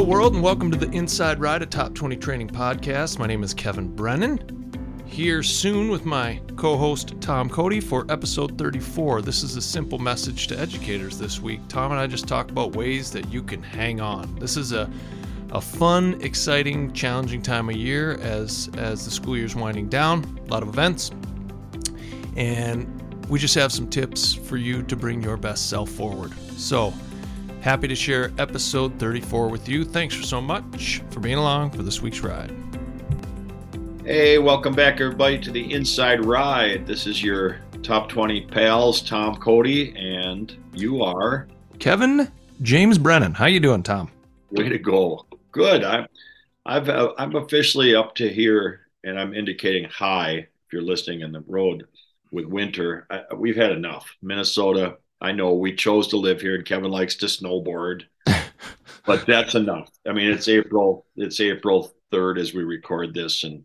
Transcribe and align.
Hello, 0.00 0.12
world, 0.12 0.32
and 0.32 0.42
welcome 0.42 0.70
to 0.70 0.78
the 0.78 0.90
Inside 0.96 1.40
Ride, 1.40 1.60
a 1.60 1.66
top 1.66 1.94
20 1.94 2.16
training 2.16 2.48
podcast. 2.48 3.18
My 3.18 3.26
name 3.26 3.42
is 3.42 3.52
Kevin 3.52 3.86
Brennan. 3.86 5.04
Here 5.04 5.42
soon 5.42 5.90
with 5.90 6.06
my 6.06 6.40
co 6.56 6.78
host 6.78 7.20
Tom 7.20 7.50
Cody 7.50 7.80
for 7.80 8.06
episode 8.08 8.56
34. 8.56 9.20
This 9.20 9.42
is 9.42 9.56
a 9.56 9.60
simple 9.60 9.98
message 9.98 10.46
to 10.46 10.58
educators 10.58 11.18
this 11.18 11.42
week. 11.42 11.60
Tom 11.68 11.90
and 11.90 12.00
I 12.00 12.06
just 12.06 12.26
talk 12.26 12.50
about 12.50 12.74
ways 12.74 13.10
that 13.10 13.30
you 13.30 13.42
can 13.42 13.62
hang 13.62 14.00
on. 14.00 14.34
This 14.36 14.56
is 14.56 14.72
a 14.72 14.90
a 15.50 15.60
fun, 15.60 16.18
exciting, 16.22 16.94
challenging 16.94 17.42
time 17.42 17.68
of 17.68 17.76
year 17.76 18.14
as 18.22 18.70
as 18.78 19.04
the 19.04 19.10
school 19.10 19.36
year's 19.36 19.54
winding 19.54 19.90
down. 19.90 20.24
A 20.46 20.50
lot 20.50 20.62
of 20.62 20.70
events, 20.70 21.10
and 22.36 22.88
we 23.28 23.38
just 23.38 23.54
have 23.54 23.70
some 23.70 23.86
tips 23.86 24.32
for 24.32 24.56
you 24.56 24.82
to 24.82 24.96
bring 24.96 25.22
your 25.22 25.36
best 25.36 25.68
self 25.68 25.90
forward. 25.90 26.32
So, 26.56 26.94
happy 27.60 27.86
to 27.86 27.94
share 27.94 28.32
episode 28.38 28.98
34 28.98 29.48
with 29.48 29.68
you. 29.68 29.84
Thanks 29.84 30.14
for 30.14 30.22
so 30.22 30.40
much 30.40 31.02
for 31.10 31.20
being 31.20 31.36
along 31.36 31.70
for 31.70 31.82
this 31.82 32.00
week's 32.00 32.20
ride. 32.20 32.50
Hey, 34.04 34.38
welcome 34.38 34.74
back, 34.74 35.00
everybody, 35.00 35.38
to 35.38 35.50
the 35.50 35.72
Inside 35.72 36.24
Ride. 36.24 36.86
This 36.86 37.06
is 37.06 37.22
your 37.22 37.60
top 37.82 38.08
20 38.08 38.46
pals, 38.46 39.02
Tom 39.02 39.36
Cody, 39.36 39.94
and 39.96 40.56
you 40.72 41.02
are 41.02 41.48
Kevin 41.78 42.30
James 42.62 42.98
Brennan. 42.98 43.34
How 43.34 43.46
you 43.46 43.60
doing, 43.60 43.82
Tom? 43.82 44.10
Way 44.50 44.70
to 44.70 44.78
go! 44.78 45.26
Good. 45.52 45.84
I'm, 45.84 46.06
I've, 46.64 46.88
uh, 46.88 47.12
I'm 47.18 47.36
officially 47.36 47.94
up 47.94 48.14
to 48.16 48.28
here, 48.28 48.80
and 49.04 49.20
I'm 49.20 49.34
indicating 49.34 49.84
high 49.84 50.32
if 50.32 50.72
you're 50.72 50.82
listening 50.82 51.20
in 51.20 51.32
the 51.32 51.44
road 51.46 51.86
with 52.32 52.46
winter. 52.46 53.06
I, 53.10 53.34
we've 53.34 53.56
had 53.56 53.72
enough. 53.72 54.16
Minnesota. 54.22 54.96
I 55.20 55.32
know 55.32 55.52
we 55.54 55.74
chose 55.74 56.08
to 56.08 56.16
live 56.16 56.40
here, 56.40 56.54
and 56.54 56.64
Kevin 56.64 56.90
likes 56.90 57.16
to 57.16 57.26
snowboard, 57.26 58.04
but 59.06 59.26
that's 59.26 59.54
enough. 59.54 59.90
I 60.08 60.12
mean, 60.12 60.30
it's 60.30 60.48
April. 60.48 61.06
It's 61.16 61.40
April 61.40 61.92
third 62.10 62.38
as 62.38 62.54
we 62.54 62.64
record 62.64 63.14
this, 63.14 63.44
and 63.44 63.64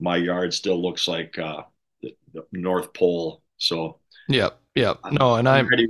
my 0.00 0.16
yard 0.16 0.52
still 0.52 0.80
looks 0.80 1.08
like 1.08 1.38
uh, 1.38 1.62
the, 2.02 2.14
the 2.34 2.44
North 2.52 2.92
Pole. 2.92 3.42
So. 3.56 3.98
Yep. 4.28 4.58
Yep. 4.74 4.98
No, 5.12 5.34
and 5.36 5.48
I'm, 5.48 5.64
I'm 5.66 5.68
ready. 5.68 5.88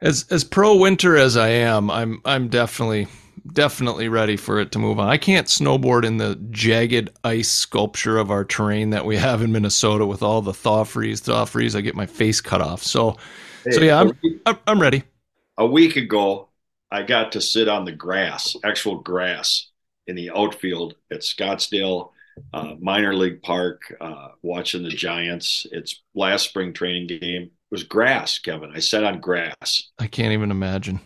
as 0.00 0.26
as 0.30 0.44
pro 0.44 0.76
winter 0.76 1.16
as 1.16 1.36
I 1.36 1.48
am. 1.48 1.90
I'm 1.90 2.20
I'm 2.24 2.48
definitely 2.48 3.06
definitely 3.52 4.08
ready 4.08 4.36
for 4.36 4.60
it 4.60 4.72
to 4.72 4.78
move 4.78 4.98
on. 4.98 5.08
I 5.08 5.16
can't 5.16 5.46
snowboard 5.46 6.04
in 6.04 6.16
the 6.16 6.36
jagged 6.50 7.10
ice 7.24 7.48
sculpture 7.48 8.18
of 8.18 8.30
our 8.30 8.44
terrain 8.44 8.90
that 8.90 9.04
we 9.06 9.16
have 9.16 9.42
in 9.42 9.52
Minnesota 9.52 10.06
with 10.06 10.22
all 10.22 10.42
the 10.42 10.52
thaw 10.52 10.84
freeze, 10.84 11.20
thaw 11.20 11.44
freeze. 11.44 11.74
I 11.76 11.80
get 11.80 11.94
my 11.94 12.06
face 12.06 12.40
cut 12.40 12.60
off. 12.60 12.82
So, 12.82 13.16
hey, 13.64 13.70
so 13.70 13.80
yeah, 13.80 14.10
I'm 14.46 14.58
I'm 14.66 14.80
ready. 14.80 15.02
A 15.56 15.66
week 15.66 15.96
ago, 15.96 16.48
I 16.90 17.02
got 17.02 17.32
to 17.32 17.40
sit 17.40 17.68
on 17.68 17.84
the 17.84 17.92
grass, 17.92 18.56
actual 18.64 19.00
grass, 19.00 19.70
in 20.06 20.16
the 20.16 20.30
outfield 20.30 20.94
at 21.10 21.20
Scottsdale 21.20 22.10
uh, 22.52 22.74
minor 22.80 23.14
league 23.14 23.42
park, 23.42 23.94
uh, 24.00 24.28
watching 24.42 24.82
the 24.82 24.90
Giants. 24.90 25.66
It's 25.72 26.02
last 26.14 26.48
spring 26.48 26.72
training 26.72 27.06
game. 27.08 27.42
It 27.42 27.50
was 27.70 27.84
grass, 27.84 28.38
Kevin. 28.38 28.72
I 28.74 28.80
sat 28.80 29.04
on 29.04 29.20
grass. 29.20 29.90
I 29.98 30.06
can't 30.06 30.32
even 30.32 30.50
imagine 30.50 31.00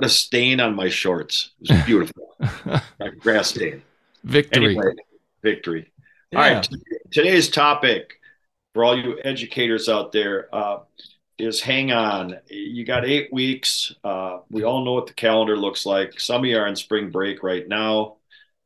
Got 0.00 0.06
a 0.06 0.10
stain 0.10 0.60
on 0.60 0.74
my 0.74 0.88
shorts. 0.88 1.50
It 1.60 1.72
was 1.72 1.82
beautiful. 1.84 2.36
grass 3.20 3.50
stain. 3.50 3.82
Victory. 4.24 4.76
Anyway, 4.76 4.94
victory. 5.42 5.92
Yeah. 6.30 6.38
All 6.38 6.54
right. 6.54 6.68
Today's 7.10 7.50
topic 7.50 8.14
for 8.72 8.84
all 8.84 8.96
you 8.96 9.18
educators 9.24 9.88
out 9.88 10.12
there 10.12 10.54
uh, 10.54 10.78
is 11.42 11.60
hang 11.60 11.92
on. 11.92 12.38
You 12.48 12.84
got 12.84 13.04
eight 13.04 13.32
weeks. 13.32 13.94
Uh, 14.02 14.38
we 14.50 14.64
all 14.64 14.84
know 14.84 14.92
what 14.92 15.06
the 15.06 15.14
calendar 15.14 15.56
looks 15.56 15.86
like. 15.86 16.18
Some 16.20 16.42
of 16.42 16.44
you 16.46 16.56
are 16.58 16.66
on 16.66 16.76
spring 16.76 17.10
break 17.10 17.42
right 17.42 17.66
now. 17.68 18.16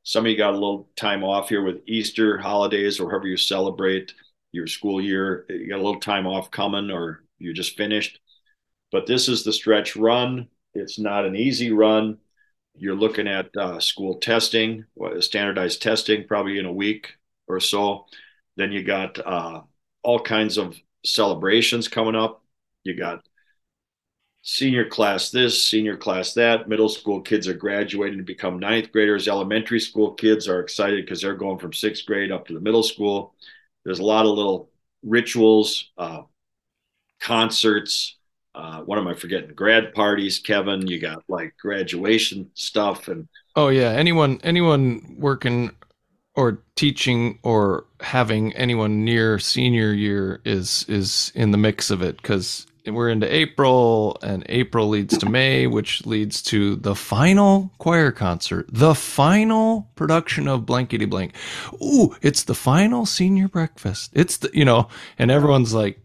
Some 0.03 0.27
of 0.27 0.31
you 0.31 0.37
got 0.37 0.51
a 0.51 0.59
little 0.59 0.89
time 0.97 1.25
off 1.25 1.49
here 1.49 1.63
with 1.63 1.83
Easter 1.87 2.39
holidays 2.39 3.01
or 3.01 3.11
however 3.11 3.27
you 3.27 3.37
celebrate 3.37 4.15
your 4.53 4.67
school 4.67 5.01
year. 5.01 5.47
You 5.49 5.69
got 5.69 5.81
a 5.81 5.85
little 5.85 6.01
time 6.01 6.27
off 6.27 6.51
coming 6.51 6.91
or 6.91 7.25
you 7.39 7.53
just 7.53 7.77
finished. 7.77 8.21
But 8.93 9.07
this 9.07 9.29
is 9.29 9.43
the 9.43 9.53
stretch 9.53 9.97
run. 9.97 10.49
It's 10.75 10.99
not 10.99 11.25
an 11.25 11.37
easy 11.37 11.73
run. 11.73 12.19
You're 12.77 12.95
looking 12.95 13.29
at 13.29 13.57
uh, 13.57 13.81
school 13.81 14.19
testing, 14.19 14.85
standardized 15.21 15.81
testing, 15.83 16.27
probably 16.27 16.59
in 16.59 16.67
a 16.67 16.73
week 16.73 17.15
or 17.49 17.61
so. 17.61 18.07
Then 18.57 18.73
you 18.73 18.83
got 18.83 19.19
uh, 19.19 19.63
all 20.03 20.21
kinds 20.21 20.59
of 20.59 20.77
celebrations 21.05 21.89
coming 21.89 22.15
up. 22.15 22.44
You 22.85 22.97
got 22.97 23.27
senior 24.43 24.89
class 24.89 25.31
this, 25.31 25.67
senior 25.67 25.97
class 25.97 26.35
that. 26.35 26.69
Middle 26.69 26.89
school 26.89 27.21
kids 27.21 27.49
are 27.49 27.55
graduating 27.55 28.19
to 28.19 28.25
become 28.25 28.59
ninth 28.59 28.93
graders. 28.93 29.27
Elementary 29.27 29.81
school 29.81 30.13
kids 30.13 30.49
are 30.49 30.61
excited 30.61 31.05
because 31.05 31.23
they're 31.23 31.35
going 31.35 31.59
from 31.59 31.73
sixth 31.73 32.07
grade 32.07 32.31
up 32.31 32.47
to 32.47 32.55
the 32.55 32.61
middle 32.61 32.83
school. 32.83 33.35
There's 33.85 34.01
a 34.01 34.05
lot 34.05 34.27
of 34.27 34.37
little 34.37 34.71
rituals, 35.03 35.91
uh, 35.99 36.23
concerts, 37.21 38.17
uh, 38.55 38.81
what 38.83 38.99
am 38.99 39.09
I 39.09 39.15
forgetting? 39.15 39.55
Grad 39.55 39.95
parties, 39.95 40.39
Kevin. 40.39 40.87
You 40.87 41.01
got 41.01 41.25
like 41.29 41.55
graduation 41.61 42.51
stuff 42.55 43.09
and. 43.09 43.29
Oh 43.57 43.69
yeah, 43.69 43.91
anyone 43.91 44.41
anyone 44.45 45.17
working 45.19 45.73
or 46.37 46.61
teaching 46.77 47.39
or 47.43 47.87
having 48.01 48.53
anyone 48.55 49.05
near 49.05 49.39
senior 49.39 49.93
year 49.93 50.41
is 50.45 50.85
is 50.89 51.33
in 51.35 51.53
the 51.53 51.59
mix 51.59 51.91
of 51.91 52.03
it 52.03 52.17
because 52.17 52.67
we're 52.87 53.09
into 53.09 53.33
April 53.35 54.19
and 54.23 54.45
April 54.49 54.89
leads 54.89 55.17
to 55.17 55.29
May, 55.29 55.67
which 55.67 56.05
leads 56.05 56.43
to 56.43 56.77
the 56.77 56.95
final 56.95 57.73
choir 57.79 58.13
concert, 58.13 58.67
the 58.71 58.95
final 58.95 59.91
production 59.95 60.49
of 60.49 60.67
Blankety 60.67 61.07
Blank. 61.07 61.33
Ooh, 61.83 62.15
it's 62.21 62.45
the 62.45 62.55
final 62.55 63.07
senior 63.07 63.49
breakfast. 63.49 64.11
It's 64.13 64.37
the 64.39 64.51
you 64.53 64.65
know, 64.65 64.89
and 65.19 65.31
everyone's 65.31 65.73
like 65.73 65.99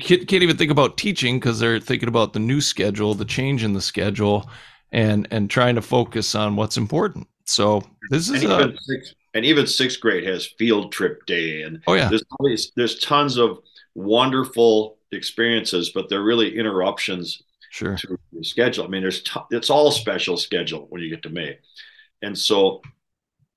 can't, 0.00 0.28
can't 0.28 0.42
even 0.42 0.56
think 0.56 0.70
about 0.70 0.98
teaching 0.98 1.38
because 1.38 1.58
they're 1.58 1.80
thinking 1.80 2.08
about 2.08 2.32
the 2.32 2.38
new 2.38 2.60
schedule, 2.60 3.14
the 3.14 3.24
change 3.24 3.64
in 3.64 3.72
the 3.72 3.80
schedule, 3.80 4.50
and 4.92 5.26
and 5.30 5.48
trying 5.48 5.76
to 5.76 5.82
focus 5.82 6.34
on 6.34 6.56
what's 6.56 6.76
important. 6.76 7.26
So 7.46 7.82
this 8.10 8.28
is 8.28 8.44
a 8.44 8.72
sixth, 8.82 9.14
and 9.34 9.44
even 9.44 9.66
sixth 9.66 10.00
grade 10.00 10.26
has 10.26 10.46
field 10.58 10.92
trip 10.92 11.24
day, 11.26 11.62
and 11.62 11.82
oh 11.86 11.94
yeah, 11.94 12.08
there's 12.08 12.24
always, 12.38 12.72
there's 12.76 12.98
tons 12.98 13.36
of 13.36 13.58
wonderful 13.94 14.98
experiences, 15.12 15.90
but 15.90 16.08
they're 16.08 16.22
really 16.22 16.56
interruptions 16.56 17.42
sure. 17.70 17.96
to 17.96 18.18
the 18.32 18.44
schedule. 18.44 18.84
I 18.84 18.88
mean, 18.88 19.02
there's 19.02 19.22
t- 19.22 19.40
it's 19.50 19.70
all 19.70 19.90
special 19.90 20.36
schedule 20.36 20.86
when 20.90 21.02
you 21.02 21.10
get 21.10 21.22
to 21.22 21.30
May, 21.30 21.58
and 22.22 22.36
so 22.36 22.82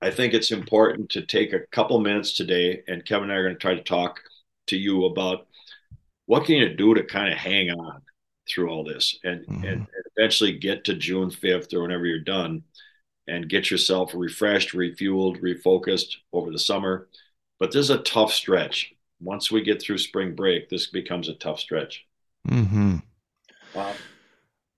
I 0.00 0.10
think 0.10 0.34
it's 0.34 0.50
important 0.50 1.10
to 1.10 1.26
take 1.26 1.52
a 1.52 1.66
couple 1.72 1.98
minutes 2.00 2.36
today, 2.36 2.82
and 2.88 3.04
Kevin 3.04 3.30
and 3.30 3.32
I 3.32 3.36
are 3.36 3.44
going 3.44 3.54
to 3.54 3.60
try 3.60 3.74
to 3.74 3.82
talk 3.82 4.20
to 4.66 4.76
you 4.76 5.06
about 5.06 5.46
what 6.26 6.44
can 6.44 6.56
you 6.56 6.74
do 6.74 6.94
to 6.94 7.04
kind 7.04 7.32
of 7.32 7.38
hang 7.38 7.70
on 7.70 8.00
through 8.48 8.68
all 8.68 8.84
this 8.84 9.18
and, 9.24 9.40
mm-hmm. 9.40 9.64
and, 9.64 9.72
and 9.72 9.86
eventually 10.16 10.52
get 10.52 10.84
to 10.84 10.94
June 10.94 11.30
5th 11.30 11.72
or 11.72 11.82
whenever 11.82 12.06
you're 12.06 12.18
done 12.20 12.62
and 13.26 13.48
get 13.48 13.70
yourself 13.70 14.12
refreshed, 14.14 14.72
refueled, 14.72 15.40
refocused 15.40 16.16
over 16.32 16.50
the 16.50 16.58
summer. 16.58 17.08
But 17.58 17.72
this 17.72 17.84
is 17.84 17.90
a 17.90 17.98
tough 17.98 18.32
stretch. 18.32 18.92
Once 19.20 19.50
we 19.50 19.62
get 19.62 19.80
through 19.80 19.98
spring 19.98 20.34
break, 20.34 20.68
this 20.68 20.88
becomes 20.88 21.28
a 21.28 21.34
tough 21.34 21.58
stretch. 21.60 22.04
Mm-hmm. 22.48 22.96
Uh, 23.74 23.92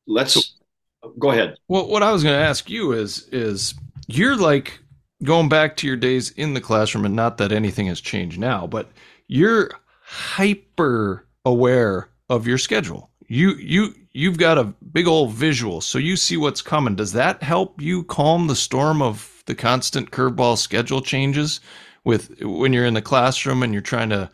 let's 0.07 0.35
so, 0.35 1.13
go 1.19 1.31
ahead. 1.31 1.57
Well, 1.69 1.89
what 1.89 2.03
I 2.03 2.13
was 2.13 2.23
going 2.23 2.39
to 2.39 2.45
ask 2.45 2.71
you 2.71 2.93
is, 2.93 3.29
is 3.33 3.75
you're 4.07 4.37
like 4.37 4.79
going 5.25 5.49
back 5.49 5.77
to 5.79 5.87
your 5.87 5.97
days 5.97 6.31
in 6.31 6.55
the 6.55 6.61
classroom, 6.61 7.05
and 7.05 7.17
not 7.17 7.39
that 7.39 7.53
anything 7.53 7.87
has 7.87 8.01
changed 8.01 8.39
now, 8.39 8.67
but 8.67 8.91
you're 9.27 9.71
hyper 10.03 11.27
aware 11.45 12.09
of 12.29 12.47
your 12.47 12.59
schedule. 12.59 13.11
You 13.29 13.55
you 13.55 13.95
you've 14.17 14.39
got 14.39 14.57
a 14.57 14.65
big 14.65 15.07
old 15.07 15.33
visual, 15.33 15.81
so 15.83 15.99
you 15.99 16.17
see 16.17 16.39
what's 16.39 16.63
coming. 16.63 16.97
Does 16.97 17.13
that 17.13 17.43
help 17.43 17.81
you 17.83 18.03
calm 18.05 18.47
the 18.47 18.57
storm 18.57 19.03
of 19.03 19.43
the 19.45 19.55
constant 19.55 20.11
curveball 20.11 20.57
schedule 20.57 21.03
changes 21.03 21.61
with 22.05 22.41
when 22.41 22.73
you're 22.73 22.87
in 22.87 22.95
the 22.95 23.03
classroom 23.03 23.63
and 23.63 23.73
you're 23.75 23.83
trying 23.83 24.09
to 24.09 24.31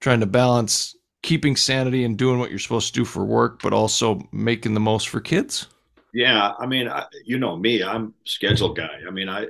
trying 0.00 0.20
to 0.20 0.26
balance 0.26 0.94
keeping 1.22 1.56
sanity 1.56 2.04
and 2.04 2.18
doing 2.18 2.38
what 2.38 2.50
you're 2.50 2.58
supposed 2.58 2.88
to 2.88 3.00
do 3.00 3.04
for 3.04 3.24
work, 3.24 3.62
but 3.62 3.72
also 3.72 4.20
making 4.32 4.74
the 4.74 4.80
most 4.80 5.08
for 5.08 5.20
kids? 5.20 5.66
Yeah, 6.12 6.52
I 6.58 6.66
mean, 6.66 6.88
I, 6.88 7.06
you 7.24 7.38
know 7.38 7.56
me, 7.56 7.82
I'm 7.82 8.12
schedule 8.24 8.74
guy. 8.74 9.00
I 9.06 9.10
mean, 9.10 9.30
I 9.30 9.46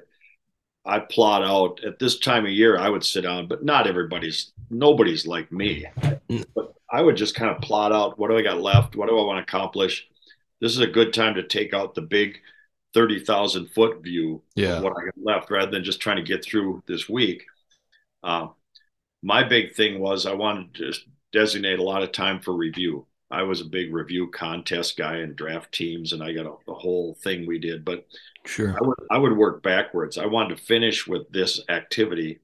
I 0.87 1.00
plot 1.00 1.43
out 1.43 1.81
at 1.85 1.99
this 1.99 2.20
time 2.20 2.44
of 2.44 2.52
year. 2.52 2.78
I 2.78 2.88
would 2.88 3.05
sit 3.05 3.23
down, 3.23 3.49
but 3.49 3.64
not 3.64 3.88
everybody's. 3.88 4.52
Nobody's 4.70 5.26
like 5.26 5.52
me. 5.52 5.85
Mm. 6.31 6.46
But 6.55 6.73
I 6.92 7.00
would 7.00 7.16
just 7.16 7.34
kind 7.34 7.50
of 7.50 7.62
plot 7.62 7.92
out 7.92 8.18
what 8.18 8.28
do 8.28 8.36
I 8.36 8.42
got 8.42 8.60
left? 8.60 8.96
What 8.96 9.08
do 9.08 9.18
I 9.18 9.24
want 9.24 9.38
to 9.38 9.42
accomplish? 9.42 10.06
This 10.60 10.72
is 10.72 10.80
a 10.80 10.86
good 10.86 11.12
time 11.12 11.34
to 11.34 11.42
take 11.42 11.74
out 11.74 11.94
the 11.94 12.02
big 12.02 12.38
30,000 12.94 13.68
foot 13.70 14.02
view 14.02 14.42
yeah. 14.54 14.76
of 14.76 14.82
what 14.82 14.92
I 14.92 15.06
got 15.06 15.14
left 15.16 15.50
rather 15.50 15.70
than 15.70 15.84
just 15.84 16.00
trying 16.00 16.18
to 16.18 16.22
get 16.22 16.44
through 16.44 16.82
this 16.86 17.08
week. 17.08 17.44
Uh, 18.22 18.48
my 19.22 19.42
big 19.42 19.74
thing 19.74 19.98
was 19.98 20.26
I 20.26 20.34
wanted 20.34 20.74
to 20.74 20.92
designate 21.32 21.78
a 21.78 21.82
lot 21.84 22.02
of 22.02 22.12
time 22.12 22.40
for 22.40 22.54
review. 22.54 23.06
I 23.30 23.44
was 23.44 23.62
a 23.62 23.64
big 23.64 23.94
review 23.94 24.30
contest 24.30 24.98
guy 24.98 25.16
and 25.16 25.34
draft 25.34 25.72
teams, 25.72 26.12
and 26.12 26.22
I 26.22 26.32
got 26.32 26.44
a, 26.44 26.70
a 26.70 26.74
whole 26.74 27.16
thing 27.22 27.46
we 27.46 27.58
did. 27.58 27.84
But 27.84 28.06
Sure. 28.44 28.76
I 28.76 28.86
would 28.86 28.96
I 29.10 29.18
would 29.18 29.36
work 29.36 29.62
backwards. 29.62 30.18
I 30.18 30.26
wanted 30.26 30.56
to 30.56 30.64
finish 30.64 31.06
with 31.06 31.30
this 31.30 31.60
activity, 31.68 32.40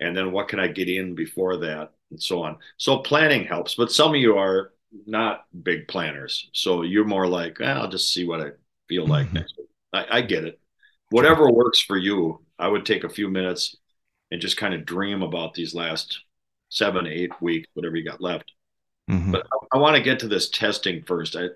and 0.00 0.16
then 0.16 0.32
what 0.32 0.48
can 0.48 0.58
I 0.58 0.68
get 0.68 0.88
in 0.88 1.14
before 1.14 1.58
that, 1.58 1.92
and 2.14 2.22
so 2.22 2.42
on. 2.42 2.56
So 2.76 2.98
planning 2.98 3.44
helps, 3.44 3.74
but 3.74 3.92
some 3.92 4.10
of 4.10 4.16
you 4.16 4.38
are 4.38 4.72
not 5.06 5.46
big 5.62 5.88
planners, 5.88 6.48
so 6.52 6.82
you're 6.82 7.04
more 7.04 7.26
like, 7.26 7.60
eh, 7.60 7.72
I'll 7.72 7.88
just 7.88 8.12
see 8.12 8.24
what 8.24 8.40
I 8.40 8.50
feel 8.88 9.06
like 9.06 9.26
mm-hmm. 9.26 9.36
next 9.36 9.54
week. 9.58 9.68
I, 9.92 10.18
I 10.18 10.20
get 10.22 10.44
it. 10.44 10.60
Whatever 11.10 11.50
works 11.50 11.80
for 11.80 11.96
you. 11.96 12.40
I 12.58 12.68
would 12.68 12.86
take 12.86 13.02
a 13.02 13.08
few 13.08 13.28
minutes 13.28 13.76
and 14.30 14.40
just 14.40 14.56
kind 14.56 14.74
of 14.74 14.86
dream 14.86 15.22
about 15.22 15.54
these 15.54 15.74
last 15.74 16.20
seven, 16.68 17.06
eight 17.06 17.32
weeks, 17.42 17.68
whatever 17.74 17.96
you 17.96 18.04
got 18.04 18.20
left. 18.20 18.52
Mm-hmm. 19.10 19.32
But 19.32 19.46
I, 19.52 19.76
I 19.76 19.78
want 19.78 19.96
to 19.96 20.02
get 20.02 20.20
to 20.20 20.28
this 20.28 20.50
testing 20.50 21.02
first. 21.02 21.34
I, 21.36 21.48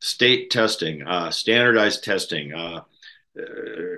state 0.00 0.50
testing, 0.50 1.06
uh, 1.06 1.30
standardized 1.30 2.04
testing, 2.04 2.54
uh, 2.54 2.82
uh, 3.38 3.42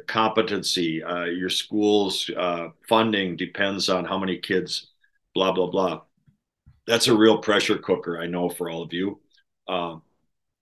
competency, 0.07 1.03
uh, 1.03 1.25
your 1.25 1.51
school's 1.51 2.29
uh, 2.37 2.69
funding 2.89 3.37
depends 3.37 3.89
on 3.89 4.05
how 4.05 4.19
many 4.19 4.39
kids, 4.39 4.91
blah, 5.35 5.53
blah, 5.53 5.69
blah. 5.69 6.01
That's 6.89 7.07
a 7.07 7.17
real 7.17 7.39
pressure 7.39 7.79
cooker, 7.79 8.19
I 8.19 8.27
know, 8.27 8.49
for 8.49 8.71
all 8.71 8.83
of 8.83 8.93
you. 8.93 9.21
Um, 9.69 10.03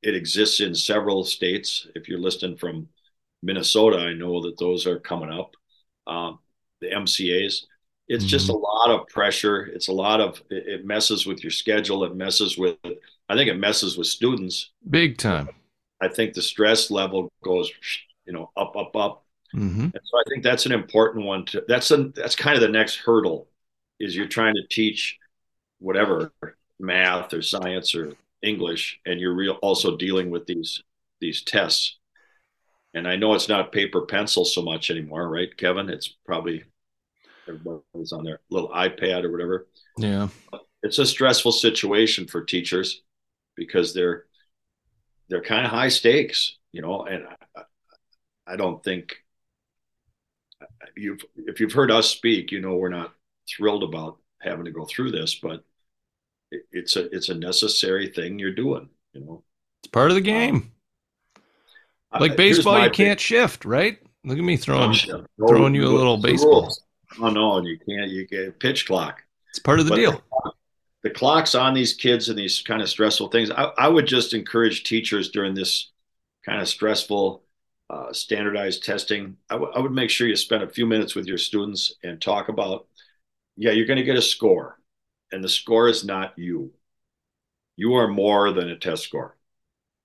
it 0.02 0.14
exists 0.14 0.61
in 0.61 0.75
several 0.75 1.25
states. 1.25 1.87
If 1.94 2.08
you're 2.08 2.19
listening 2.19 2.56
from 2.56 2.88
Minnesota, 3.43 3.99
I 3.99 4.12
know 4.12 4.43
that 4.43 4.58
those 4.58 4.87
are 4.87 4.99
coming 4.99 5.31
up. 5.31 5.52
Um, 6.06 6.40
the 6.81 6.88
MCAs. 6.88 7.62
It's 8.08 8.25
mm-hmm. 8.25 8.26
just 8.26 8.49
a 8.49 8.56
lot 8.56 8.90
of 8.90 9.08
pressure. 9.08 9.67
It's 9.67 9.88
a 9.88 9.93
lot 9.93 10.20
of 10.20 10.40
it 10.50 10.84
messes 10.84 11.26
with 11.26 11.43
your 11.43 11.50
schedule. 11.50 12.05
It 12.05 12.14
messes 12.14 12.56
with 12.56 12.76
I 13.29 13.34
think 13.34 13.50
it 13.50 13.58
messes 13.58 13.96
with 13.96 14.06
students 14.06 14.70
big 14.88 15.19
time. 15.19 15.49
I 16.00 16.08
think 16.08 16.34
the 16.34 16.43
stress 16.43 16.90
level 16.90 17.32
goes 17.43 17.70
you 18.26 18.32
know 18.32 18.50
up 18.56 18.76
up 18.76 18.94
up. 18.94 19.25
Mm-hmm. 19.55 19.81
And 19.81 20.00
so 20.05 20.19
I 20.19 20.22
think 20.29 20.44
that's 20.44 20.67
an 20.67 20.72
important 20.72 21.25
one 21.25 21.46
to 21.46 21.64
that's 21.67 21.90
a 21.90 22.08
that's 22.14 22.37
kind 22.37 22.55
of 22.55 22.62
the 22.62 22.69
next 22.69 22.96
hurdle 22.96 23.49
is 23.99 24.14
you're 24.14 24.29
trying 24.29 24.55
to 24.55 24.67
teach 24.70 25.19
whatever 25.78 26.32
math 26.78 27.32
or 27.32 27.43
science 27.43 27.94
or 27.94 28.14
English 28.43 29.00
and 29.06 29.20
you're 29.20 29.34
real 29.34 29.55
also 29.62 29.96
dealing 29.96 30.31
with 30.31 30.46
these 30.46 30.82
these 31.20 31.43
tests 31.43 31.99
and 32.96 33.06
I 33.06 33.17
know 33.17 33.34
it's 33.34 33.49
not 33.49 33.73
paper 33.73 34.06
pencil 34.06 34.46
so 34.46 34.62
much 34.62 34.90
anymore, 34.90 35.28
right, 35.28 35.55
Kevin? 35.55 35.90
It's 35.90 36.08
probably 36.25 36.64
everybody's 37.46 38.12
on 38.12 38.25
their 38.25 38.40
little 38.50 38.70
iPad 38.70 39.25
or 39.25 39.31
whatever. 39.31 39.69
Yeah, 39.99 40.28
it's 40.82 40.99
a 40.99 41.05
stressful 41.05 41.52
situation 41.52 42.26
for 42.26 42.43
teachers 42.43 43.02
because 43.55 43.93
they're 43.93 44.25
they're 45.29 45.43
kind 45.43 45.67
of 45.67 45.72
high 45.72 45.90
stakes, 45.90 46.56
you 46.72 46.81
know. 46.81 47.05
And 47.05 47.25
I, 47.55 47.62
I 48.46 48.56
don't 48.56 48.82
think 48.82 49.17
you've 50.96 51.20
if 51.37 51.61
you've 51.61 51.75
heard 51.75 51.90
us 51.90 52.11
speak, 52.11 52.50
you 52.50 52.62
know 52.62 52.76
we're 52.76 52.88
not 52.88 53.12
thrilled 53.46 53.84
about 53.84 54.17
having 54.40 54.64
to 54.64 54.70
go 54.70 54.84
through 54.84 55.12
this, 55.12 55.34
but 55.34 55.64
it's 56.50 56.96
a 56.96 57.14
it's 57.14 57.28
a 57.28 57.34
necessary 57.34 58.08
thing 58.08 58.38
you're 58.38 58.52
doing, 58.52 58.88
you 59.12 59.20
know. 59.20 59.42
It's 59.82 59.90
part 59.90 60.10
of 60.10 60.14
the 60.14 60.20
game. 60.20 60.72
Um, 62.12 62.20
like 62.20 62.36
baseball, 62.36 62.82
you 62.82 62.90
can't 62.90 63.20
shift, 63.20 63.64
right? 63.64 63.98
Look 64.24 64.38
at 64.38 64.44
me 64.44 64.56
throwing 64.56 64.96
no, 65.08 65.24
throwing 65.48 65.74
you 65.74 65.86
a 65.86 65.88
little 65.88 66.16
baseball. 66.16 66.74
Oh 67.20 67.30
no, 67.30 67.58
and 67.58 67.66
you 67.66 67.78
can't. 67.78 68.10
You 68.10 68.26
get 68.26 68.58
pitch 68.58 68.86
clock. 68.86 69.22
It's 69.50 69.58
part 69.58 69.80
of 69.80 69.86
the 69.86 69.90
but 69.90 69.96
deal. 69.96 70.12
The, 70.12 70.52
the, 71.04 71.10
clock's 71.10 71.54
on 71.54 71.74
these 71.74 71.94
kids 71.94 72.28
and 72.28 72.38
these 72.38 72.60
kind 72.60 72.82
of 72.82 72.88
stressful 72.88 73.28
things. 73.28 73.50
I, 73.50 73.70
I 73.78 73.88
would 73.88 74.06
just 74.06 74.34
encourage 74.34 74.84
teachers 74.84 75.30
during 75.30 75.54
this 75.54 75.92
kind 76.44 76.60
of 76.60 76.68
stressful, 76.68 77.42
uh, 77.88 78.12
standardized 78.12 78.84
testing. 78.84 79.36
I, 79.48 79.54
w- 79.54 79.72
I 79.74 79.78
would 79.78 79.92
make 79.92 80.10
sure 80.10 80.26
you 80.26 80.36
spend 80.36 80.62
a 80.62 80.68
few 80.68 80.86
minutes 80.86 81.14
with 81.14 81.26
your 81.26 81.38
students 81.38 81.94
and 82.02 82.20
talk 82.20 82.48
about. 82.48 82.86
Yeah, 83.56 83.73
you're 83.73 83.87
going 83.87 83.99
to 83.99 84.05
get 84.05 84.17
a 84.17 84.23
score, 84.23 84.79
and 85.32 85.43
the 85.43 85.49
score 85.49 85.88
is 85.88 86.05
not 86.05 86.38
you. 86.38 86.73
You 87.76 87.94
are 87.94 88.08
more 88.08 88.53
than 88.53 88.70
a 88.70 88.79
test 88.79 89.05
score. 89.05 89.37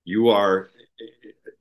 You 0.04 0.28
are 0.28 0.70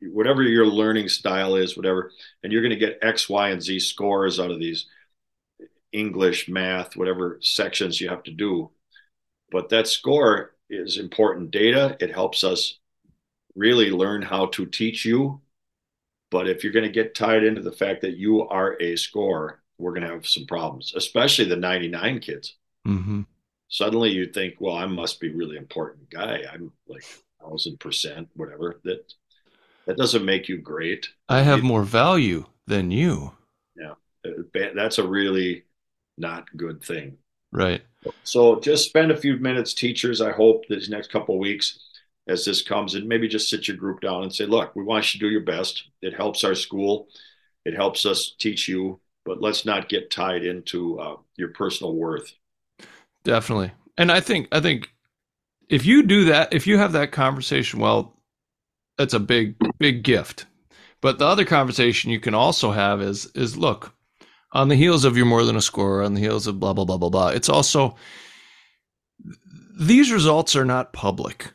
whatever 0.02 0.44
your 0.44 0.66
learning 0.66 1.10
style 1.10 1.56
is, 1.56 1.78
whatever, 1.78 2.12
and 2.44 2.52
you're 2.52 2.62
going 2.62 2.72
to 2.72 2.76
get 2.76 3.00
X, 3.02 3.30
Y, 3.30 3.50
and 3.50 3.62
Z 3.62 3.80
scores 3.80 4.40
out 4.40 4.52
of 4.52 4.60
these 4.60 4.88
English, 5.92 6.48
math, 6.48 6.96
whatever 6.96 7.38
sections 7.42 8.00
you 8.00 8.10
have 8.10 8.24
to 8.24 8.32
do. 8.32 8.72
But 9.52 9.70
that 9.70 9.88
score 9.88 10.56
is 10.70 10.98
important 10.98 11.52
data. 11.52 11.98
It 12.00 12.12
helps 12.14 12.44
us 12.44 12.80
really 13.56 13.92
learn 13.92 14.22
how 14.22 14.48
to 14.48 14.66
teach 14.66 15.06
you. 15.06 15.42
But 16.32 16.50
if 16.50 16.64
you're 16.64 16.74
going 16.74 16.86
to 16.86 16.92
get 16.92 17.16
tied 17.16 17.44
into 17.44 17.62
the 17.62 17.72
fact 17.74 18.02
that 18.02 18.18
you 18.18 18.48
are 18.48 18.82
a 18.82 18.96
score, 18.98 19.61
we're 19.82 19.94
going 19.94 20.08
to 20.08 20.14
have 20.14 20.28
some 20.28 20.46
problems, 20.46 20.94
especially 20.96 21.46
the 21.46 21.56
99 21.56 22.20
kids. 22.20 22.56
Mm-hmm. 22.88 23.22
Suddenly 23.68 24.12
you 24.12 24.28
think, 24.28 24.56
well, 24.60 24.76
I 24.76 24.86
must 24.86 25.20
be 25.20 25.34
really 25.34 25.58
important 25.58 26.10
guy. 26.10 26.44
I'm 26.52 26.72
like 26.88 27.04
thousand 27.42 27.80
percent, 27.80 28.30
whatever. 28.36 28.80
That 28.84 29.14
that 29.88 29.98
doesn't 29.98 30.26
make 30.26 30.48
you 30.48 30.58
great. 30.58 31.10
I 31.30 31.42
have 31.42 31.60
it, 31.60 31.64
more 31.64 31.84
value 31.84 32.46
than 32.68 32.92
you. 32.92 33.34
Yeah, 33.76 33.94
that's 34.76 34.98
a 34.98 35.08
really 35.08 35.64
not 36.18 36.46
good 36.56 36.84
thing. 36.84 37.18
Right. 37.52 37.82
So 38.24 38.60
just 38.60 38.88
spend 38.88 39.12
a 39.12 39.18
few 39.18 39.38
minutes, 39.38 39.74
teachers. 39.74 40.22
I 40.22 40.32
hope 40.32 40.64
these 40.68 40.90
next 40.90 41.12
couple 41.12 41.38
weeks, 41.38 41.80
as 42.28 42.46
this 42.46 42.62
comes, 42.62 42.96
and 42.96 43.08
maybe 43.08 43.28
just 43.28 43.50
sit 43.50 43.68
your 43.68 43.78
group 43.78 44.02
down 44.02 44.24
and 44.24 44.34
say, 44.34 44.46
"Look, 44.46 44.76
we 44.76 44.84
want 44.84 45.14
you 45.14 45.20
to 45.20 45.26
do 45.26 45.32
your 45.32 45.42
best. 45.42 45.86
It 46.02 46.14
helps 46.14 46.44
our 46.44 46.56
school. 46.56 47.08
It 47.66 47.76
helps 47.76 48.06
us 48.06 48.34
teach 48.40 48.68
you, 48.68 49.00
but 49.26 49.42
let's 49.42 49.66
not 49.66 49.90
get 49.90 50.12
tied 50.12 50.44
into 50.44 51.00
uh, 51.00 51.18
your 51.36 51.50
personal 51.50 51.96
worth." 51.96 52.34
Definitely, 53.24 53.72
and 53.98 54.12
I 54.12 54.20
think 54.20 54.48
I 54.52 54.60
think 54.60 54.92
if 55.70 55.86
you 55.86 56.04
do 56.04 56.26
that, 56.26 56.54
if 56.54 56.68
you 56.68 56.78
have 56.78 56.92
that 56.94 57.12
conversation, 57.12 57.80
well, 57.80 58.18
that's 58.98 59.14
a 59.14 59.20
big 59.20 59.56
big 59.80 60.04
gift. 60.04 60.46
But 61.02 61.18
the 61.18 61.26
other 61.26 61.46
conversation 61.46 62.12
you 62.12 62.20
can 62.20 62.36
also 62.36 62.72
have 62.72 63.02
is 63.02 63.26
is 63.34 63.58
look, 63.58 63.94
on 64.52 64.68
the 64.68 64.76
heels 64.76 65.06
of 65.06 65.18
you're 65.18 65.26
more 65.26 65.44
than 65.44 65.56
a 65.56 65.62
scorer, 65.62 66.04
on 66.04 66.14
the 66.14 66.22
heels 66.22 66.48
of 66.48 66.60
blah 66.60 66.74
blah 66.74 66.86
blah 66.86 66.98
blah 66.98 67.10
blah. 67.10 67.28
It's 67.30 67.50
also 67.50 67.96
these 69.80 70.12
results 70.12 70.56
are 70.56 70.66
not 70.66 70.94
public. 70.94 71.52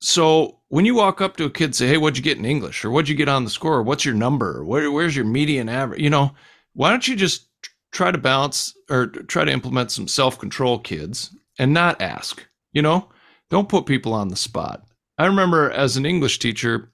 So 0.00 0.60
when 0.68 0.84
you 0.84 0.94
walk 0.94 1.20
up 1.20 1.36
to 1.36 1.44
a 1.44 1.50
kid 1.50 1.64
and 1.64 1.74
say, 1.74 1.86
"Hey, 1.86 1.96
what'd 1.96 2.18
you 2.18 2.24
get 2.24 2.38
in 2.38 2.44
English?" 2.44 2.84
or 2.84 2.90
"What'd 2.90 3.08
you 3.08 3.14
get 3.14 3.28
on 3.28 3.44
the 3.44 3.50
score?" 3.50 3.76
Or, 3.76 3.82
"What's 3.82 4.04
your 4.04 4.14
number?" 4.14 4.64
Where, 4.64 4.90
"Where's 4.90 5.16
your 5.16 5.24
median 5.24 5.68
average?" 5.68 6.00
You 6.00 6.10
know, 6.10 6.34
why 6.76 6.90
don't 6.90 7.08
you 7.08 7.16
just 7.16 7.48
try 7.90 8.10
to 8.10 8.18
balance 8.18 8.74
or 8.90 9.06
try 9.06 9.44
to 9.44 9.52
implement 9.52 9.90
some 9.90 10.06
self 10.06 10.38
control, 10.38 10.78
kids, 10.78 11.34
and 11.58 11.72
not 11.72 12.00
ask? 12.00 12.46
You 12.72 12.82
know, 12.82 13.08
don't 13.50 13.68
put 13.68 13.86
people 13.86 14.12
on 14.12 14.28
the 14.28 14.36
spot. 14.36 14.84
I 15.18 15.26
remember 15.26 15.70
as 15.70 15.96
an 15.96 16.04
English 16.04 16.38
teacher, 16.38 16.92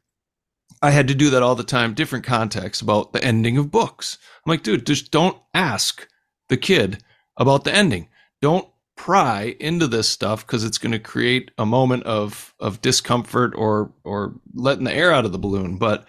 I 0.81 0.91
had 0.91 1.09
to 1.09 1.15
do 1.15 1.31
that 1.31 1.43
all 1.43 1.57
the 1.57 1.65
time, 1.65 1.95
different 1.95 2.25
contexts 2.25 2.81
about 2.81 3.13
the 3.13 3.23
ending 3.23 3.59
of 3.59 3.73
books. 3.73 4.19
I'm 4.47 4.51
like, 4.51 4.63
dude, 4.63 4.87
just 4.87 5.11
don't 5.11 5.37
ask 5.53 6.07
the 6.49 6.57
kid 6.57 7.03
about 7.37 7.65
the 7.65 7.75
ending. 7.75 8.09
Don't 8.41 8.69
pry 8.97 9.57
into 9.59 9.89
this 9.89 10.09
stuff 10.09 10.47
because 10.47 10.63
it's 10.63 10.79
going 10.79 10.93
to 10.93 10.99
create 10.99 11.51
a 11.59 11.67
moment 11.67 12.05
of 12.05 12.55
of 12.61 12.81
discomfort 12.81 13.53
or 13.57 13.93
or 14.05 14.35
letting 14.55 14.85
the 14.85 14.95
air 14.95 15.13
out 15.13 15.25
of 15.25 15.33
the 15.33 15.39
balloon. 15.39 15.77
But 15.79 16.07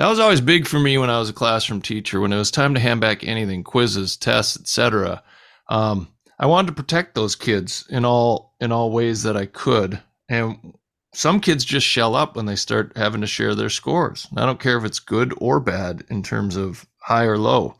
that 0.00 0.08
was 0.08 0.18
always 0.18 0.40
big 0.40 0.66
for 0.66 0.80
me 0.80 0.96
when 0.96 1.10
I 1.10 1.18
was 1.18 1.28
a 1.28 1.34
classroom 1.34 1.82
teacher. 1.82 2.22
When 2.22 2.32
it 2.32 2.38
was 2.38 2.50
time 2.50 2.72
to 2.72 2.80
hand 2.80 3.02
back 3.02 3.22
anything, 3.22 3.62
quizzes, 3.62 4.16
tests, 4.16 4.58
etc. 4.58 5.22
Um, 5.68 6.08
I 6.38 6.46
wanted 6.46 6.68
to 6.68 6.82
protect 6.82 7.14
those 7.14 7.36
kids 7.36 7.86
in 7.90 8.06
all 8.06 8.54
in 8.62 8.72
all 8.72 8.92
ways 8.92 9.24
that 9.24 9.36
I 9.36 9.44
could. 9.44 10.00
And 10.30 10.72
some 11.12 11.38
kids 11.38 11.66
just 11.66 11.86
shell 11.86 12.16
up 12.16 12.34
when 12.34 12.46
they 12.46 12.56
start 12.56 12.96
having 12.96 13.20
to 13.20 13.26
share 13.26 13.54
their 13.54 13.68
scores. 13.68 14.26
I 14.34 14.46
don't 14.46 14.58
care 14.58 14.78
if 14.78 14.84
it's 14.84 15.00
good 15.00 15.34
or 15.36 15.60
bad 15.60 16.02
in 16.08 16.22
terms 16.22 16.56
of 16.56 16.86
high 17.02 17.24
or 17.24 17.36
low. 17.36 17.74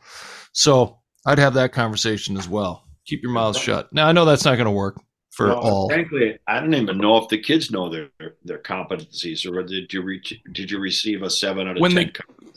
So 0.53 0.99
I'd 1.25 1.39
have 1.39 1.55
that 1.55 1.73
conversation 1.73 2.37
as 2.37 2.47
well. 2.47 2.83
Keep 3.07 3.23
your 3.23 3.31
mouth 3.31 3.57
shut. 3.57 3.91
Now 3.91 4.05
I 4.05 4.11
know 4.11 4.25
that's 4.25 4.45
not 4.45 4.57
going 4.57 4.65
to 4.65 4.71
work 4.71 5.01
for 5.31 5.47
well, 5.47 5.57
all. 5.57 5.89
Frankly, 5.89 6.37
I 6.47 6.59
don't 6.59 6.73
even 6.73 6.97
know 6.97 7.17
if 7.17 7.29
the 7.29 7.39
kids 7.39 7.71
know 7.71 7.89
their 7.89 8.09
their 8.43 8.59
competencies, 8.59 9.49
or 9.49 9.63
did 9.63 9.91
you 9.91 10.01
reach? 10.01 10.39
Did 10.51 10.69
you 10.69 10.79
receive 10.79 11.23
a 11.23 11.29
seven 11.29 11.67
out 11.67 11.77
of 11.77 11.81
when 11.81 11.93
ten? 11.93 12.11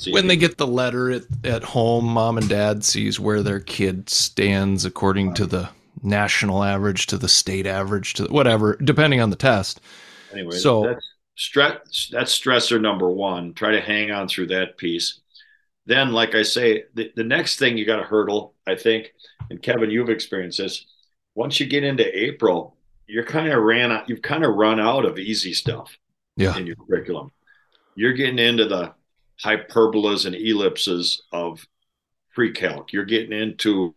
They, 0.05 0.11
when 0.11 0.27
they 0.27 0.37
get 0.37 0.59
the 0.59 0.67
letter 0.67 1.11
at, 1.11 1.23
at 1.45 1.63
home, 1.63 2.05
mom 2.05 2.37
and 2.37 2.49
dad 2.49 2.85
sees 2.85 3.21
where 3.21 3.43
their 3.43 3.61
kid 3.61 4.11
stands 4.11 4.85
according 4.85 5.35
to 5.35 5.47
the 5.47 5.71
national 6.03 6.65
average, 6.65 7.07
to 7.07 7.17
the 7.17 7.29
state 7.29 7.67
average, 7.67 8.15
to 8.15 8.25
whatever, 8.25 8.77
depending 8.83 9.21
on 9.21 9.31
the 9.31 9.37
test 9.37 9.81
anyway, 10.33 10.59
so 10.59 10.85
that's 10.85 11.09
stress. 11.37 12.09
That's 12.11 12.39
stressor 12.39 12.81
number 12.81 13.09
one. 13.09 13.55
Try 13.55 13.73
to 13.73 13.81
hang 13.81 14.11
on 14.11 14.29
through 14.29 14.49
that 14.49 14.77
piece. 14.77 15.21
Then, 15.87 16.13
like 16.13 16.35
I 16.35 16.43
say, 16.43 16.85
the, 16.95 17.13
the 17.15 17.25
next 17.25 17.59
thing 17.59 17.77
you 17.77 17.85
got 17.85 17.97
to 17.97 18.05
hurdle, 18.05 18.55
I 18.67 18.75
think, 18.75 19.13
and 19.51 19.63
Kevin, 19.63 19.91
you've 19.91 20.09
experienced 20.09 20.59
this. 20.59 20.87
Once 21.35 21.59
you 21.61 21.67
get 21.67 21.85
into 21.85 22.19
April, 22.19 22.77
you're 23.07 23.25
kind 23.25 23.53
of 23.53 23.63
ran 23.63 23.93
out. 23.93 24.09
You've 24.09 24.23
kind 24.23 24.45
of 24.45 24.55
run 24.55 24.81
out 24.81 25.05
of 25.05 25.19
easy 25.19 25.53
stuff 25.53 25.97
yeah. 26.37 26.57
in 26.57 26.67
your 26.67 26.77
curriculum. 26.77 27.31
You're 27.95 28.13
getting 28.13 28.39
into 28.39 28.67
the 28.67 28.95
hyperbolas 29.45 30.27
and 30.27 30.35
ellipses 30.35 31.23
of 31.33 31.67
pre-calc. 32.35 32.93
You're 32.93 33.05
getting 33.05 33.33
into 33.33 33.95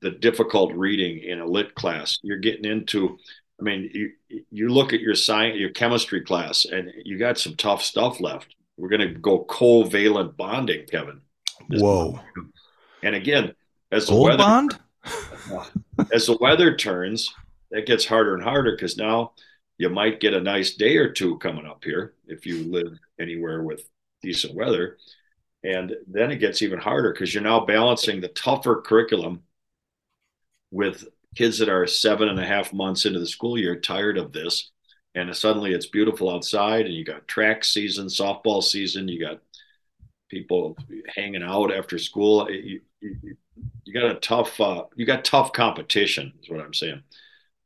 the 0.00 0.10
difficult 0.10 0.72
reading 0.74 1.18
in 1.18 1.40
a 1.40 1.46
lit 1.46 1.74
class. 1.74 2.18
You're 2.22 2.38
getting 2.38 2.64
into, 2.64 3.18
I 3.60 3.62
mean, 3.62 3.90
you 3.92 4.10
you 4.50 4.68
look 4.68 4.92
at 4.92 5.00
your 5.00 5.14
science, 5.14 5.58
your 5.58 5.70
chemistry 5.70 6.20
class, 6.22 6.64
and 6.64 6.92
you 7.04 7.18
got 7.18 7.38
some 7.38 7.56
tough 7.56 7.82
stuff 7.82 8.20
left. 8.20 8.54
We're 8.76 8.90
going 8.90 9.08
to 9.08 9.14
go 9.18 9.44
covalent 9.44 10.36
bonding, 10.36 10.86
Kevin. 10.86 11.22
Whoa! 11.70 12.20
And 13.02 13.14
again, 13.14 13.54
as 13.90 14.06
the 14.06 14.12
Gold 14.12 14.28
weather 14.28 14.38
bond, 14.38 14.78
as 16.12 16.26
the 16.26 16.38
weather 16.40 16.76
turns, 16.76 17.32
that 17.70 17.86
gets 17.86 18.06
harder 18.06 18.34
and 18.34 18.42
harder 18.42 18.72
because 18.72 18.96
now 18.96 19.32
you 19.78 19.88
might 19.88 20.20
get 20.20 20.34
a 20.34 20.40
nice 20.40 20.74
day 20.74 20.96
or 20.96 21.12
two 21.12 21.38
coming 21.38 21.66
up 21.66 21.84
here 21.84 22.14
if 22.26 22.46
you 22.46 22.64
live 22.64 22.98
anywhere 23.20 23.62
with 23.62 23.88
decent 24.22 24.54
weather. 24.54 24.98
And 25.64 25.94
then 26.06 26.30
it 26.30 26.36
gets 26.36 26.62
even 26.62 26.78
harder 26.78 27.12
because 27.12 27.34
you're 27.34 27.42
now 27.42 27.64
balancing 27.66 28.20
the 28.20 28.28
tougher 28.28 28.82
curriculum 28.82 29.42
with 30.70 31.04
kids 31.34 31.58
that 31.58 31.68
are 31.68 31.86
seven 31.86 32.28
and 32.28 32.38
a 32.38 32.46
half 32.46 32.72
months 32.72 33.04
into 33.04 33.18
the 33.18 33.26
school 33.26 33.58
year, 33.58 33.78
tired 33.78 34.16
of 34.16 34.32
this. 34.32 34.70
And 35.14 35.34
suddenly 35.34 35.72
it's 35.72 35.86
beautiful 35.86 36.30
outside, 36.30 36.86
and 36.86 36.94
you 36.94 37.04
got 37.04 37.26
track 37.26 37.64
season, 37.64 38.06
softball 38.06 38.62
season, 38.62 39.08
you 39.08 39.18
got 39.18 39.40
people 40.28 40.76
hanging 41.14 41.42
out 41.42 41.72
after 41.72 41.98
school. 41.98 42.48
You 43.84 43.92
got 43.92 44.10
a 44.10 44.14
tough, 44.14 44.60
uh, 44.60 44.84
you 44.94 45.06
got 45.06 45.24
tough 45.24 45.52
competition, 45.52 46.32
is 46.42 46.48
what 46.48 46.60
I'm 46.60 46.74
saying. 46.74 47.02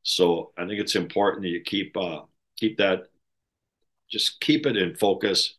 So 0.02 0.52
I 0.56 0.66
think 0.66 0.80
it's 0.80 0.96
important 0.96 1.42
that 1.42 1.48
you 1.48 1.60
keep 1.60 1.96
uh, 1.96 2.22
keep 2.56 2.78
that, 2.78 3.04
just 4.10 4.40
keep 4.40 4.66
it 4.66 4.76
in 4.76 4.94
focus. 4.94 5.56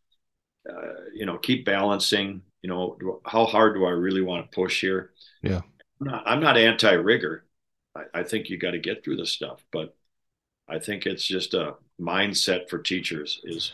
Uh, 0.69 0.93
you 1.13 1.25
know, 1.25 1.37
keep 1.37 1.65
balancing. 1.65 2.41
You 2.61 2.69
know, 2.69 2.97
do, 2.99 3.21
how 3.25 3.45
hard 3.45 3.75
do 3.75 3.85
I 3.85 3.91
really 3.91 4.21
want 4.21 4.49
to 4.49 4.55
push 4.55 4.81
here? 4.81 5.11
Yeah, 5.41 5.61
I'm 5.99 6.07
not, 6.07 6.23
I'm 6.25 6.39
not 6.39 6.57
anti 6.57 6.91
rigor. 6.91 7.45
I, 7.95 8.19
I 8.19 8.23
think 8.23 8.49
you 8.49 8.57
got 8.57 8.71
to 8.71 8.79
get 8.79 9.03
through 9.03 9.17
this 9.17 9.31
stuff, 9.31 9.65
but 9.71 9.95
I 10.67 10.79
think 10.79 11.05
it's 11.05 11.25
just 11.25 11.53
a 11.53 11.75
mindset 11.99 12.69
for 12.69 12.79
teachers 12.79 13.41
is 13.43 13.73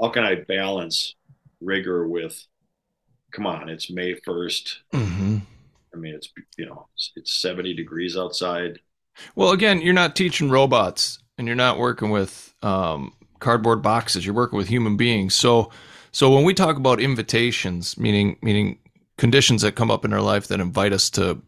how 0.00 0.08
can 0.10 0.24
I 0.24 0.36
balance 0.36 1.14
rigor 1.60 2.06
with 2.06 2.46
come 3.32 3.46
on 3.46 3.68
it's 3.68 3.90
may 3.90 4.14
1st 4.14 4.74
mm-hmm. 4.92 5.38
It's 6.14 6.28
you 6.56 6.66
know 6.66 6.88
it's, 6.94 7.12
it's 7.16 7.40
70 7.40 7.74
degrees 7.74 8.16
outside 8.16 8.78
well, 9.34 9.50
again, 9.50 9.80
you're 9.80 9.94
not 9.94 10.16
teaching 10.16 10.50
robots 10.50 11.18
and 11.38 11.46
you're 11.46 11.56
not 11.56 11.78
working 11.78 12.10
with 12.10 12.54
um, 12.62 13.12
cardboard 13.40 13.82
boxes. 13.82 14.24
You're 14.24 14.34
working 14.34 14.56
with 14.56 14.68
human 14.68 14.96
beings. 14.96 15.34
So, 15.34 15.70
so 16.12 16.32
when 16.34 16.44
we 16.44 16.54
talk 16.54 16.76
about 16.76 17.00
invitations, 17.00 17.98
meaning 17.98 18.36
meaning 18.42 18.78
conditions 19.16 19.62
that 19.62 19.72
come 19.72 19.90
up 19.90 20.04
in 20.04 20.12
our 20.12 20.20
life 20.20 20.48
that 20.48 20.60
invite 20.60 20.92
us 20.92 21.10
to 21.10 21.40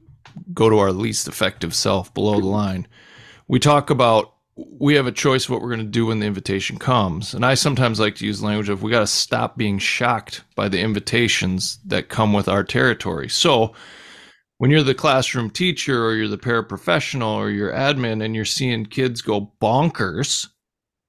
go 0.52 0.68
to 0.68 0.78
our 0.78 0.92
least 0.92 1.28
effective 1.28 1.74
self 1.74 2.12
below 2.14 2.40
the 2.40 2.46
line, 2.46 2.86
we 3.48 3.58
talk 3.58 3.90
about 3.90 4.32
we 4.56 4.94
have 4.94 5.06
a 5.06 5.12
choice 5.12 5.44
of 5.44 5.50
what 5.50 5.60
we're 5.60 5.68
going 5.68 5.80
to 5.80 5.84
do 5.84 6.06
when 6.06 6.18
the 6.18 6.26
invitation 6.26 6.78
comes. 6.78 7.34
And 7.34 7.44
I 7.44 7.52
sometimes 7.52 8.00
like 8.00 8.14
to 8.16 8.26
use 8.26 8.42
language 8.42 8.70
of 8.70 8.82
we 8.82 8.90
got 8.90 9.00
to 9.00 9.06
stop 9.06 9.58
being 9.58 9.78
shocked 9.78 10.44
by 10.54 10.68
the 10.70 10.80
invitations 10.80 11.78
that 11.84 12.08
come 12.08 12.32
with 12.32 12.48
our 12.48 12.64
territory. 12.64 13.28
So 13.28 13.74
when 14.58 14.70
you're 14.70 14.82
the 14.82 14.94
classroom 14.94 15.50
teacher 15.50 16.04
or 16.04 16.14
you're 16.14 16.28
the 16.28 16.38
paraprofessional 16.38 17.36
or 17.36 17.50
you're 17.50 17.72
admin 17.72 18.24
and 18.24 18.34
you're 18.34 18.44
seeing 18.44 18.86
kids 18.86 19.20
go 19.22 19.52
bonkers 19.60 20.48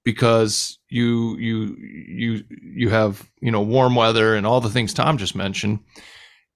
because 0.04 0.78
you 0.88 1.36
you 1.36 1.76
you 1.78 2.44
you 2.62 2.88
have 2.88 3.28
you 3.40 3.50
know 3.50 3.60
warm 3.60 3.94
weather 3.94 4.34
and 4.34 4.46
all 4.46 4.60
the 4.60 4.70
things 4.70 4.94
Tom 4.94 5.18
just 5.18 5.34
mentioned 5.34 5.80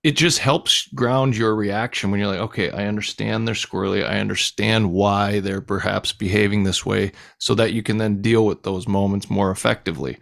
it 0.02 0.16
just 0.16 0.38
helps 0.40 0.88
ground 0.88 1.37
your 1.37 1.54
reaction 1.54 2.11
when 2.11 2.18
you're 2.18 2.28
like 2.28 2.40
okay 2.40 2.70
I 2.70 2.87
understand 2.87 3.46
they're 3.46 3.54
squirrely. 3.54 4.06
I 4.06 4.20
understand 4.20 4.92
why 4.92 5.40
they're 5.40 5.61
perhaps 5.61 6.12
behaving 6.12 6.64
this 6.64 6.87
way 6.87 7.12
so 7.38 7.54
that 7.54 7.72
you 7.72 7.82
can 7.82 7.99
then 7.99 8.22
deal 8.22 8.46
with 8.46 8.62
those 8.62 8.88
moments 8.88 9.30
more 9.30 9.50
effectively 9.50 10.18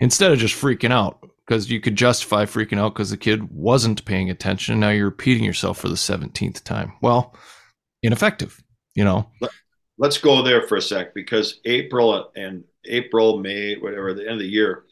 instead 0.00 0.32
of 0.32 0.38
just 0.38 0.54
freaking 0.54 0.92
out 0.92 1.18
because 1.46 1.70
you 1.70 1.80
could 1.80 1.96
justify 1.96 2.44
freaking 2.44 2.78
out 2.78 2.94
because 2.94 3.10
the 3.10 3.16
kid 3.16 3.50
wasn't 3.50 4.04
paying 4.04 4.30
attention. 4.30 4.72
And 4.72 4.80
now 4.80 4.90
you're 4.90 5.06
repeating 5.06 5.44
yourself 5.44 5.78
for 5.78 5.88
the 5.88 5.94
17th 5.94 6.62
time. 6.64 6.92
Well, 7.02 7.36
ineffective, 8.02 8.62
you 8.94 9.04
know. 9.04 9.30
Let's 9.98 10.18
go 10.18 10.42
there 10.42 10.66
for 10.66 10.76
a 10.76 10.82
sec 10.82 11.14
because 11.14 11.60
April 11.64 12.30
and 12.34 12.64
April, 12.86 13.38
May, 13.38 13.76
whatever, 13.76 14.14
the 14.14 14.22
end 14.22 14.32
of 14.32 14.38
the 14.40 14.48
year, 14.48 14.84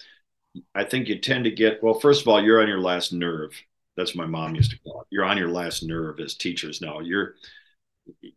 I 0.74 0.84
think 0.84 1.08
you 1.08 1.18
tend 1.18 1.44
to 1.44 1.50
get, 1.50 1.82
well, 1.82 1.94
first 1.94 2.22
of 2.22 2.28
all, 2.28 2.42
you're 2.42 2.60
on 2.60 2.68
your 2.68 2.80
last 2.80 3.12
nerve. 3.12 3.50
That's 3.96 4.14
my 4.14 4.26
mom 4.26 4.54
used 4.54 4.70
to 4.70 4.78
call 4.80 5.02
it. 5.02 5.06
You're 5.10 5.24
on 5.24 5.38
your 5.38 5.50
last 5.50 5.82
nerve 5.82 6.20
as 6.20 6.34
teachers 6.34 6.80
now. 6.80 7.00
You're, 7.00 7.34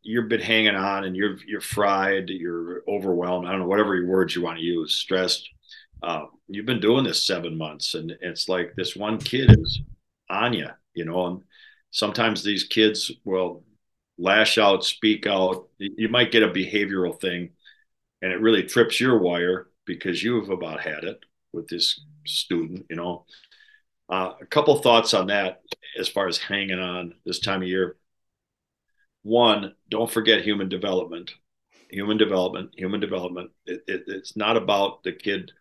you've 0.01 0.29
been 0.29 0.41
hanging 0.41 0.75
on 0.75 1.03
and 1.03 1.15
you're, 1.15 1.37
you're 1.45 1.61
fried, 1.61 2.29
you're 2.29 2.83
overwhelmed. 2.87 3.47
I 3.47 3.51
don't 3.51 3.61
know, 3.61 3.67
whatever 3.67 4.05
words 4.05 4.35
you 4.35 4.41
want 4.41 4.57
to 4.57 4.63
use, 4.63 4.95
stressed, 4.95 5.49
uh, 6.03 6.25
you've 6.47 6.65
been 6.65 6.79
doing 6.79 7.03
this 7.03 7.25
seven 7.25 7.57
months 7.57 7.95
and 7.95 8.15
it's 8.21 8.47
like 8.49 8.73
this 8.75 8.95
one 8.95 9.17
kid 9.17 9.51
is 9.59 9.81
on 10.29 10.53
you, 10.53 10.67
you 10.93 11.05
know, 11.05 11.27
and 11.27 11.41
sometimes 11.91 12.43
these 12.43 12.63
kids 12.63 13.11
will 13.23 13.63
lash 14.17 14.57
out, 14.57 14.83
speak 14.83 15.27
out. 15.27 15.67
You 15.79 16.09
might 16.09 16.31
get 16.31 16.43
a 16.43 16.49
behavioral 16.49 17.19
thing 17.19 17.51
and 18.21 18.31
it 18.31 18.41
really 18.41 18.63
trips 18.63 18.99
your 18.99 19.19
wire 19.19 19.67
because 19.85 20.23
you've 20.23 20.49
about 20.49 20.81
had 20.81 21.03
it 21.03 21.19
with 21.53 21.67
this 21.67 22.01
student, 22.25 22.85
you 22.89 22.95
know. 22.95 23.25
Uh, 24.07 24.33
a 24.39 24.45
couple 24.45 24.75
thoughts 24.77 25.13
on 25.13 25.27
that 25.27 25.61
as 25.99 26.07
far 26.07 26.27
as 26.27 26.37
hanging 26.37 26.79
on 26.79 27.15
this 27.25 27.39
time 27.39 27.61
of 27.61 27.67
year. 27.67 27.97
One, 29.23 29.73
don't 29.89 30.11
forget 30.11 30.43
human 30.43 30.69
development. 30.69 31.33
Human 31.89 32.17
development, 32.17 32.71
human 32.75 32.99
development. 32.99 33.51
It, 33.65 33.81
it, 33.87 34.03
it's 34.07 34.35
not 34.35 34.57
about 34.57 35.03
the 35.03 35.11
kid 35.11 35.51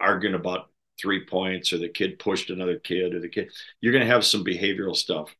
arguing 0.00 0.34
about 0.34 0.68
three 1.00 1.24
points 1.24 1.72
or 1.72 1.78
the 1.78 1.88
kid 1.88 2.18
pushed 2.18 2.50
another 2.50 2.78
kid 2.78 3.14
or 3.14 3.20
the 3.20 3.28
kid 3.28 3.50
you're 3.80 3.92
going 3.92 4.06
to 4.06 4.12
have 4.12 4.24
some 4.24 4.44
behavioral 4.44 4.96
stuff. 4.96 5.34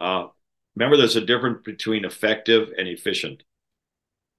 Uh, 0.00 0.26
remember 0.74 0.96
there's 0.96 1.16
a 1.16 1.24
difference 1.24 1.60
between 1.64 2.04
effective 2.04 2.70
and 2.76 2.88
efficient. 2.88 3.42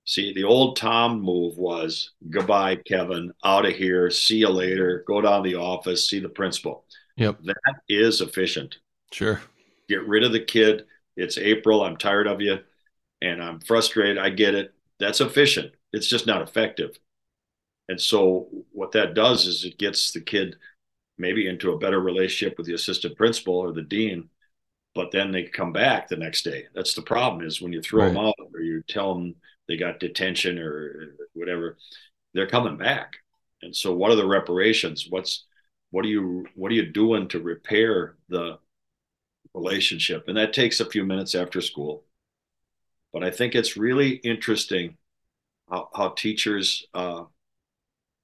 See 0.06 0.34
the 0.34 0.46
old 0.46 0.78
tom 0.78 1.22
move 1.22 1.58
was 1.58 2.12
goodbye 2.30 2.78
kevin 2.78 3.34
out 3.44 3.66
of 3.66 3.74
here 3.74 4.10
see 4.10 4.38
you 4.38 4.50
later 4.50 5.04
go 5.06 5.20
down 5.22 5.44
to 5.44 5.50
the 5.50 5.56
office 5.56 6.10
see 6.10 6.20
the 6.20 6.30
principal. 6.30 6.86
Yep. 7.18 7.40
That 7.44 7.76
is 7.90 8.22
efficient. 8.22 8.78
Sure. 9.12 9.42
Get 9.90 10.08
rid 10.08 10.24
of 10.24 10.32
the 10.32 10.44
kid. 10.44 10.86
It's 11.16 11.38
april 11.38 11.84
i'm 11.84 11.98
tired 11.98 12.28
of 12.28 12.42
you 12.42 12.60
and 13.22 13.44
i'm 13.44 13.60
frustrated. 13.60 14.18
I 14.18 14.30
get 14.30 14.56
it. 14.56 14.74
That's 15.00 15.22
efficient. 15.22 15.74
It's 15.92 16.08
just 16.08 16.28
not 16.28 16.42
effective 16.42 16.98
and 17.90 18.00
so 18.00 18.48
what 18.72 18.92
that 18.92 19.14
does 19.14 19.46
is 19.46 19.64
it 19.64 19.78
gets 19.78 20.12
the 20.12 20.22
kid 20.22 20.56
maybe 21.18 21.48
into 21.48 21.72
a 21.72 21.78
better 21.78 22.00
relationship 22.00 22.58
with 22.58 22.68
the 22.68 22.74
assistant 22.74 23.16
principal 23.16 23.56
or 23.56 23.72
the 23.72 23.82
dean, 23.82 24.30
but 24.94 25.12
then 25.12 25.32
they 25.32 25.44
come 25.44 25.72
back 25.72 26.08
the 26.08 26.16
next 26.16 26.44
day. 26.44 26.66
That's 26.76 26.94
the 26.94 27.02
problem 27.02 27.46
is 27.46 27.62
when 27.62 27.74
you 27.74 27.82
throw 27.82 28.04
right. 28.04 28.14
them 28.14 28.18
out 28.18 28.36
or 28.54 28.62
you 28.62 28.84
tell 28.88 29.14
them 29.14 29.36
they 29.68 29.78
got 29.78 30.00
detention 30.00 30.60
or 30.60 31.16
whatever, 31.34 31.78
they're 32.34 32.48
coming 32.48 32.78
back. 32.78 33.18
And 33.62 33.76
so 33.76 33.94
what 33.94 34.12
are 34.12 34.16
the 34.16 34.28
reparations? 34.28 35.08
What's 35.10 35.46
what 35.92 36.06
are 36.06 36.10
you 36.10 36.46
what 36.56 36.72
are 36.72 36.76
you 36.76 36.92
doing 36.92 37.28
to 37.30 37.40
repair 37.40 38.16
the 38.30 38.60
relationship? 39.54 40.26
And 40.28 40.38
that 40.38 40.54
takes 40.54 40.80
a 40.80 40.90
few 40.90 41.04
minutes 41.04 41.34
after 41.34 41.62
school. 41.62 42.04
But 43.14 43.24
I 43.24 43.32
think 43.32 43.56
it's 43.56 43.78
really 43.78 44.10
interesting 44.10 44.98
how, 45.70 45.90
how 45.96 46.10
teachers 46.10 46.86
uh, 46.94 47.24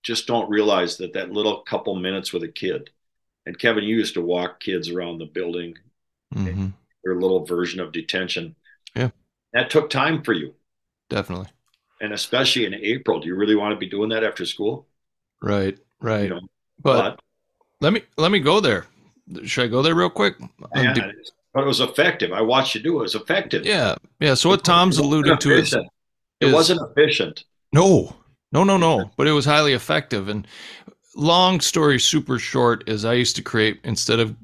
just 0.03 0.27
don't 0.27 0.49
realize 0.49 0.97
that 0.97 1.13
that 1.13 1.31
little 1.31 1.61
couple 1.61 1.95
minutes 1.95 2.31
with 2.31 2.43
a 2.43 2.47
kid. 2.47 2.89
And 3.45 3.57
kevin 3.57 3.83
you 3.83 3.95
used 3.95 4.13
to 4.13 4.21
walk 4.21 4.59
kids 4.59 4.89
around 4.89 5.17
the 5.17 5.25
building 5.25 5.75
mm-hmm. 6.33 6.67
their 7.03 7.15
little 7.15 7.45
version 7.45 7.79
of 7.79 7.91
detention. 7.91 8.55
Yeah. 8.95 9.09
That 9.53 9.69
took 9.69 9.89
time 9.89 10.23
for 10.23 10.33
you. 10.33 10.53
Definitely. 11.09 11.47
And 12.01 12.13
especially 12.13 12.65
in 12.65 12.73
april 12.73 13.19
do 13.19 13.27
you 13.27 13.35
really 13.35 13.55
want 13.55 13.73
to 13.73 13.79
be 13.79 13.89
doing 13.89 14.09
that 14.09 14.23
after 14.23 14.45
school? 14.45 14.87
Right 15.41 15.77
right. 15.99 16.23
You 16.23 16.29
know, 16.29 16.41
but, 16.81 17.11
but, 17.11 17.19
let 17.81 17.93
me 17.93 18.01
let 18.17 18.31
me 18.31 18.39
go 18.39 18.59
there. 18.59 18.85
Should 19.45 19.65
i 19.65 19.67
go 19.67 19.81
there 19.81 19.95
real 19.95 20.09
quick? 20.09 20.35
Yeah, 20.75 20.91
um, 20.91 21.11
but 21.53 21.63
it 21.63 21.67
was 21.67 21.79
effective. 21.79 22.33
I 22.33 22.41
watched 22.41 22.75
you 22.75 22.81
do 22.81 22.95
it, 22.95 22.99
it 22.99 23.01
was 23.03 23.15
effective. 23.15 23.65
Yeah 23.65 23.95
yeah. 24.19 24.33
So 24.33 24.49
what 24.49 24.63
tom's 24.63 24.97
alluding 24.97 25.37
to 25.37 25.51
is 25.51 25.75
it 26.39 26.53
wasn't 26.53 26.81
efficient. 26.89 27.43
No 27.71 28.15
no, 28.53 28.63
no, 28.63 28.77
no. 28.77 29.11
But 29.17 29.27
it 29.27 29.31
was 29.31 29.45
highly 29.45 29.73
effective. 29.73 30.27
And 30.27 30.47
long 31.15 31.59
story 31.59 31.99
super 31.99 32.39
short 32.39 32.87
is 32.87 33.05
I 33.05 33.13
used 33.13 33.35
to 33.37 33.41
create 33.41 33.79
instead 33.83 34.19
of 34.19 34.35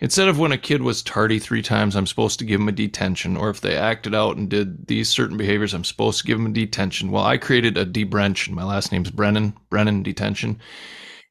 instead 0.00 0.28
of 0.28 0.38
when 0.38 0.52
a 0.52 0.58
kid 0.58 0.82
was 0.82 1.02
tardy 1.02 1.38
three 1.38 1.62
times, 1.62 1.96
I'm 1.96 2.06
supposed 2.06 2.38
to 2.38 2.44
give 2.44 2.60
them 2.60 2.68
a 2.68 2.72
detention, 2.72 3.36
or 3.36 3.50
if 3.50 3.60
they 3.60 3.76
acted 3.76 4.14
out 4.14 4.36
and 4.36 4.48
did 4.48 4.86
these 4.86 5.08
certain 5.08 5.36
behaviors, 5.36 5.74
I'm 5.74 5.84
supposed 5.84 6.20
to 6.20 6.26
give 6.26 6.38
them 6.38 6.46
a 6.46 6.50
detention. 6.50 7.10
Well, 7.10 7.24
I 7.24 7.36
created 7.38 7.76
a 7.76 7.84
debrention. 7.84 8.54
My 8.54 8.64
last 8.64 8.92
name's 8.92 9.10
Brennan, 9.10 9.54
Brennan 9.70 10.02
detention. 10.02 10.60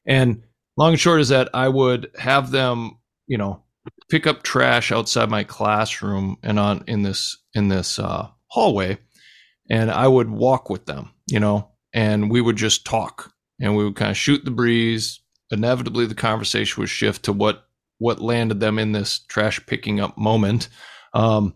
And 0.06 0.42
long 0.76 0.92
and 0.92 1.00
short 1.00 1.20
is 1.20 1.28
that 1.28 1.50
I 1.54 1.68
would 1.68 2.10
have 2.18 2.50
them, 2.50 2.98
you 3.26 3.38
know, 3.38 3.62
pick 4.10 4.26
up 4.26 4.42
trash 4.42 4.92
outside 4.92 5.30
my 5.30 5.44
classroom 5.44 6.36
and 6.42 6.58
on 6.58 6.84
in 6.86 7.02
this 7.02 7.36
in 7.54 7.68
this 7.68 7.98
uh, 7.98 8.28
hallway, 8.48 8.98
and 9.70 9.90
I 9.90 10.08
would 10.08 10.30
walk 10.30 10.70
with 10.70 10.86
them, 10.86 11.10
you 11.26 11.40
know, 11.40 11.70
and 11.98 12.30
we 12.30 12.40
would 12.40 12.54
just 12.54 12.84
talk 12.84 13.32
and 13.60 13.76
we 13.76 13.82
would 13.82 13.96
kind 13.96 14.12
of 14.12 14.16
shoot 14.16 14.44
the 14.44 14.52
breeze. 14.52 15.20
Inevitably, 15.50 16.06
the 16.06 16.14
conversation 16.14 16.80
would 16.80 16.88
shift 16.88 17.24
to 17.24 17.32
what 17.32 17.64
what 17.98 18.20
landed 18.20 18.60
them 18.60 18.78
in 18.78 18.92
this 18.92 19.18
trash 19.26 19.58
picking 19.66 19.98
up 19.98 20.16
moment. 20.16 20.68
Um, 21.12 21.54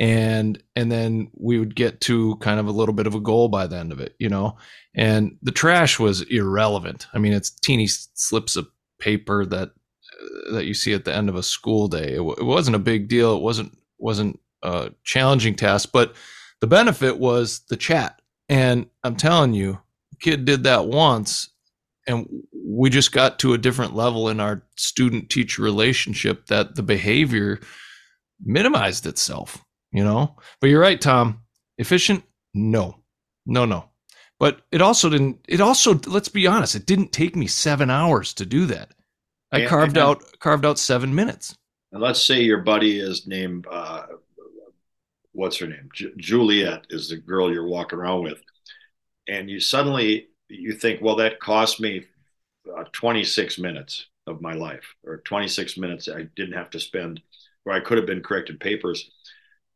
and 0.00 0.62
and 0.74 0.90
then 0.90 1.30
we 1.34 1.58
would 1.58 1.76
get 1.76 2.00
to 2.02 2.36
kind 2.36 2.58
of 2.58 2.66
a 2.66 2.70
little 2.72 2.94
bit 2.94 3.06
of 3.06 3.14
a 3.14 3.20
goal 3.20 3.48
by 3.48 3.66
the 3.66 3.76
end 3.76 3.92
of 3.92 4.00
it, 4.00 4.14
you 4.18 4.30
know. 4.30 4.56
And 4.94 5.36
the 5.42 5.52
trash 5.52 5.98
was 5.98 6.22
irrelevant. 6.22 7.06
I 7.12 7.18
mean, 7.18 7.34
it's 7.34 7.50
teeny 7.50 7.86
slips 7.86 8.56
of 8.56 8.66
paper 8.98 9.44
that 9.44 9.68
uh, 9.68 10.52
that 10.54 10.64
you 10.64 10.72
see 10.72 10.94
at 10.94 11.04
the 11.04 11.14
end 11.14 11.28
of 11.28 11.36
a 11.36 11.42
school 11.42 11.88
day. 11.88 12.14
It, 12.14 12.24
w- 12.24 12.36
it 12.38 12.44
wasn't 12.44 12.76
a 12.76 12.90
big 12.90 13.08
deal. 13.08 13.36
It 13.36 13.42
wasn't 13.42 13.76
wasn't 13.98 14.40
a 14.62 14.92
challenging 15.02 15.56
task, 15.56 15.90
but 15.92 16.14
the 16.62 16.66
benefit 16.66 17.18
was 17.18 17.60
the 17.68 17.76
chat. 17.76 18.22
And 18.48 18.86
I'm 19.02 19.16
telling 19.16 19.54
you, 19.54 19.80
kid 20.20 20.44
did 20.44 20.64
that 20.64 20.86
once 20.86 21.50
and 22.06 22.28
we 22.52 22.90
just 22.90 23.12
got 23.12 23.38
to 23.38 23.54
a 23.54 23.58
different 23.58 23.94
level 23.94 24.28
in 24.28 24.38
our 24.40 24.62
student 24.76 25.30
teacher 25.30 25.62
relationship 25.62 26.46
that 26.46 26.74
the 26.74 26.82
behavior 26.82 27.60
minimized 28.44 29.06
itself 29.06 29.64
you 29.94 30.04
know? 30.04 30.36
But 30.60 30.68
you're 30.68 30.80
right 30.80 31.00
tom. 31.00 31.40
Efficient? 31.78 32.24
No. 32.52 32.98
No 33.46 33.64
no. 33.64 33.88
But 34.38 34.60
it 34.70 34.82
also 34.82 35.08
didn't 35.08 35.42
it 35.48 35.62
also 35.62 35.98
let's 36.06 36.28
be 36.28 36.46
honest 36.46 36.74
it 36.74 36.84
didn't 36.84 37.12
take 37.12 37.34
me 37.34 37.46
seven 37.46 37.88
hours 37.88 38.34
to 38.34 38.44
do 38.44 38.66
that. 38.66 38.92
I 39.52 39.64
carved 39.66 39.96
out 39.96 40.22
carved 40.40 40.66
out 40.66 40.78
seven 40.78 41.14
minutes. 41.14 41.56
And 41.92 42.02
let's 42.02 42.22
say 42.22 42.42
your 42.42 42.58
buddy 42.58 42.98
is 42.98 43.26
named 43.26 43.66
uh, 43.70 44.06
what's 45.34 45.58
her 45.58 45.66
name 45.66 45.88
J- 45.92 46.12
juliet 46.16 46.86
is 46.90 47.08
the 47.08 47.16
girl 47.16 47.52
you're 47.52 47.66
walking 47.66 47.98
around 47.98 48.22
with 48.22 48.40
and 49.28 49.50
you 49.50 49.60
suddenly 49.60 50.28
you 50.48 50.72
think 50.72 51.02
well 51.02 51.16
that 51.16 51.40
cost 51.40 51.80
me 51.80 52.04
uh, 52.76 52.84
26 52.92 53.58
minutes 53.58 54.06
of 54.26 54.40
my 54.40 54.54
life 54.54 54.94
or 55.04 55.18
26 55.18 55.76
minutes 55.76 56.08
i 56.08 56.22
didn't 56.34 56.54
have 56.54 56.70
to 56.70 56.80
spend 56.80 57.20
where 57.64 57.76
i 57.76 57.80
could 57.80 57.98
have 57.98 58.06
been 58.06 58.22
correcting 58.22 58.56
papers 58.56 59.10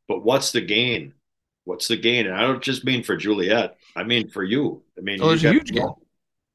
but 0.08 0.24
what's 0.24 0.50
the 0.50 0.62
gain? 0.62 1.12
What's 1.64 1.86
the 1.86 1.96
gain? 1.96 2.26
And 2.26 2.34
I 2.34 2.40
don't 2.40 2.62
just 2.62 2.84
mean 2.84 3.04
for 3.04 3.14
Juliet. 3.14 3.76
I 3.94 4.02
mean 4.02 4.28
for 4.28 4.42
you. 4.42 4.82
I 4.96 5.02
mean, 5.02 5.20
oh, 5.22 5.32
you, 5.32 5.50
huge 5.50 5.70
gain. 5.70 5.86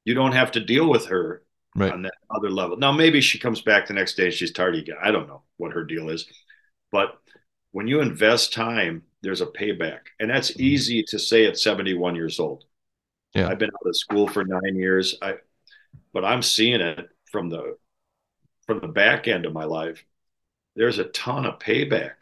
you 0.03 0.15
don't 0.15 0.31
have 0.33 0.51
to 0.53 0.59
deal 0.59 0.89
with 0.89 1.05
her 1.05 1.43
right. 1.75 1.93
on 1.93 2.01
that 2.01 2.15
other 2.31 2.49
level. 2.49 2.77
Now, 2.77 2.91
maybe 2.91 3.21
she 3.21 3.37
comes 3.37 3.61
back 3.61 3.87
the 3.87 3.93
next 3.93 4.15
day 4.15 4.25
and 4.25 4.33
she's 4.33 4.51
tardy 4.51 4.79
again. 4.79 4.97
I 5.01 5.11
don't 5.11 5.27
know 5.27 5.43
what 5.57 5.73
her 5.73 5.83
deal 5.83 6.09
is. 6.09 6.25
But 6.91 7.19
when 7.73 7.87
you 7.87 7.99
invest 7.99 8.53
time, 8.53 9.03
there's 9.21 9.41
a 9.41 9.45
payback. 9.45 9.99
And 10.19 10.29
that's 10.29 10.51
mm-hmm. 10.51 10.61
easy 10.61 11.03
to 11.09 11.19
say 11.19 11.45
at 11.45 11.59
71 11.59 12.15
years 12.15 12.39
old. 12.39 12.63
Yeah. 13.33 13.49
I've 13.49 13.59
been 13.59 13.71
out 13.71 13.89
of 13.89 13.97
school 13.97 14.27
for 14.27 14.45
nine 14.45 14.75
years. 14.75 15.17
I 15.21 15.35
but 16.13 16.23
I'm 16.23 16.43
seeing 16.43 16.81
it 16.81 17.09
from 17.31 17.49
the 17.49 17.77
from 18.67 18.79
the 18.79 18.87
back 18.87 19.27
end 19.27 19.45
of 19.45 19.53
my 19.53 19.65
life. 19.65 20.05
There's 20.75 20.99
a 20.99 21.05
ton 21.05 21.45
of 21.45 21.59
payback 21.59 22.13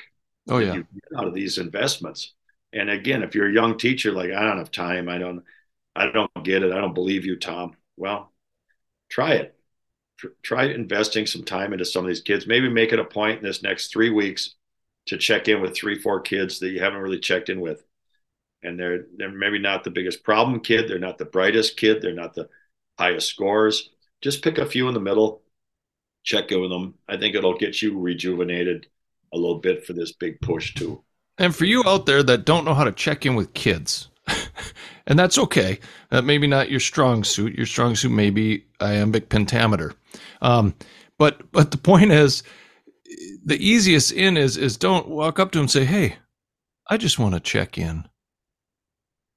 Oh 0.50 0.58
yeah. 0.58 0.82
out 1.18 1.28
of 1.28 1.34
these 1.34 1.58
investments. 1.58 2.34
And 2.74 2.90
again, 2.90 3.22
if 3.22 3.36
you're 3.36 3.50
a 3.50 3.54
young 3.54 3.78
teacher, 3.78 4.12
like 4.12 4.32
I 4.32 4.44
don't 4.44 4.58
have 4.58 4.72
time, 4.72 5.10
I 5.10 5.18
don't, 5.18 5.44
I 5.96 6.10
don't 6.10 6.32
get 6.44 6.64
it. 6.64 6.72
I 6.72 6.80
don't 6.80 6.94
believe 6.94 7.26
you, 7.26 7.38
Tom. 7.38 7.76
Well, 7.98 8.32
try 9.10 9.34
it. 9.34 9.58
Try 10.42 10.66
investing 10.66 11.26
some 11.26 11.44
time 11.44 11.74
into 11.74 11.84
some 11.84 12.06
of 12.06 12.08
these 12.08 12.22
kids. 12.22 12.48
Maybe 12.48 12.70
make 12.70 12.94
it 12.94 13.00
a 13.00 13.04
point 13.04 13.40
in 13.40 13.44
this 13.44 13.62
next 13.62 13.92
three 13.92 14.10
weeks 14.10 14.56
to 15.08 15.18
check 15.18 15.48
in 15.48 15.62
with 15.62 15.76
three, 15.76 16.00
four 16.00 16.22
kids 16.22 16.60
that 16.60 16.70
you 16.70 16.80
haven't 16.80 17.02
really 17.02 17.20
checked 17.20 17.50
in 17.50 17.60
with. 17.60 17.84
And 18.64 18.80
they're 18.80 19.06
they're 19.18 19.32
maybe 19.32 19.60
not 19.60 19.84
the 19.84 19.90
biggest 19.90 20.24
problem 20.24 20.60
kid. 20.60 20.88
They're 20.88 21.00
not 21.00 21.18
the 21.18 21.26
brightest 21.26 21.78
kid. 21.78 22.02
They're 22.02 22.14
not 22.14 22.36
the 22.36 22.48
highest 22.98 23.28
scores. 23.28 23.90
Just 24.22 24.44
pick 24.44 24.60
a 24.60 24.66
few 24.68 24.88
in 24.88 24.94
the 24.94 25.00
middle, 25.00 25.42
check 26.24 26.52
in 26.52 26.62
with 26.62 26.70
them. 26.70 26.94
I 27.08 27.18
think 27.18 27.36
it'll 27.36 27.58
get 27.58 27.82
you 27.82 28.00
rejuvenated 28.00 28.88
a 29.34 29.38
little 29.38 29.58
bit 29.58 29.86
for 29.86 29.94
this 29.94 30.12
big 30.12 30.40
push 30.42 30.76
too. 30.76 31.04
And 31.38 31.56
for 31.56 31.66
you 31.66 31.84
out 31.88 32.06
there 32.06 32.22
that 32.22 32.46
don't 32.46 32.66
know 32.66 32.76
how 32.76 32.84
to 32.84 32.92
check 32.92 33.26
in 33.26 33.34
with 33.34 33.54
kids, 33.56 34.10
and 35.08 35.18
that's 35.18 35.40
okay. 35.40 35.80
That 36.10 36.24
maybe 36.24 36.46
not 36.46 36.70
your 36.70 36.80
strong 36.80 37.24
suit. 37.24 37.56
Your 37.56 37.66
strong 37.66 37.96
suit 37.96 38.12
may 38.12 38.30
be 38.30 38.66
iambic 38.80 39.30
pentameter. 39.30 39.94
Um, 40.42 40.76
but 41.18 41.52
but 41.52 41.72
the 41.72 41.78
point 41.78 42.12
is, 42.12 42.44
the 43.44 43.58
easiest 43.58 44.12
in 44.12 44.38
is 44.38 44.58
is 44.58 44.78
don't 44.78 45.08
walk 45.08 45.40
up 45.40 45.52
to 45.52 45.60
him 45.60 45.64
and 45.64 45.72
say, 45.72 45.86
"Hey, 45.86 46.18
I 46.90 46.98
just 46.98 47.20
want 47.20 47.34
to 47.34 47.40
check 47.40 47.78
in. 47.78 48.08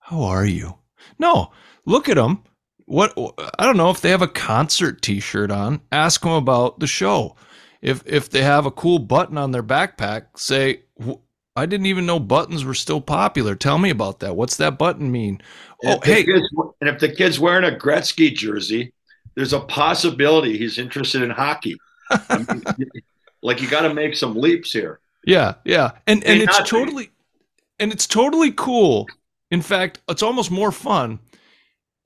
How 0.00 0.22
are 0.22 0.46
you?" 0.46 0.78
No, 1.18 1.52
look 1.84 2.08
at 2.08 2.16
them. 2.16 2.42
What 2.86 3.12
I 3.58 3.64
don't 3.64 3.76
know 3.76 3.90
if 3.90 4.00
they 4.00 4.10
have 4.10 4.22
a 4.22 4.28
concert 4.28 5.02
T-shirt 5.02 5.50
on. 5.50 5.80
Ask 5.90 6.22
them 6.22 6.32
about 6.32 6.80
the 6.80 6.86
show 6.86 7.36
if 7.84 8.02
if 8.06 8.30
they 8.30 8.42
have 8.42 8.66
a 8.66 8.70
cool 8.70 8.98
button 8.98 9.38
on 9.38 9.52
their 9.52 9.62
backpack, 9.62 10.38
say, 10.38 10.82
"I 11.54 11.66
didn't 11.66 11.86
even 11.86 12.06
know 12.06 12.18
buttons 12.18 12.64
were 12.64 12.74
still 12.74 13.00
popular. 13.00 13.54
Tell 13.54 13.78
me 13.78 13.90
about 13.90 14.20
that. 14.20 14.36
What's 14.36 14.56
that 14.56 14.78
button 14.78 15.12
mean?" 15.12 15.40
And 15.82 15.94
oh, 15.94 16.00
hey, 16.02 16.24
and 16.80 16.88
if 16.88 16.98
the 16.98 17.10
kid's 17.14 17.38
wearing 17.38 17.70
a 17.70 17.76
Gretzky 17.76 18.34
jersey, 18.34 18.94
there's 19.34 19.52
a 19.52 19.60
possibility 19.60 20.56
he's 20.56 20.78
interested 20.78 21.22
in 21.22 21.30
hockey. 21.30 21.76
I 22.10 22.38
mean, 22.38 22.90
like 23.44 23.60
you 23.60 23.68
got 23.68 23.82
to 23.82 23.94
make 23.94 24.16
some 24.16 24.34
leaps 24.34 24.72
here. 24.72 24.98
Yeah, 25.24 25.54
yeah, 25.64 25.92
and 26.08 26.24
and 26.24 26.42
it's 26.42 26.58
totally, 26.68 27.10
and 27.78 27.92
it's 27.92 28.06
totally 28.06 28.50
cool. 28.52 29.06
In 29.50 29.62
fact, 29.62 30.00
it's 30.08 30.22
almost 30.22 30.50
more 30.50 30.72
fun 30.72 31.20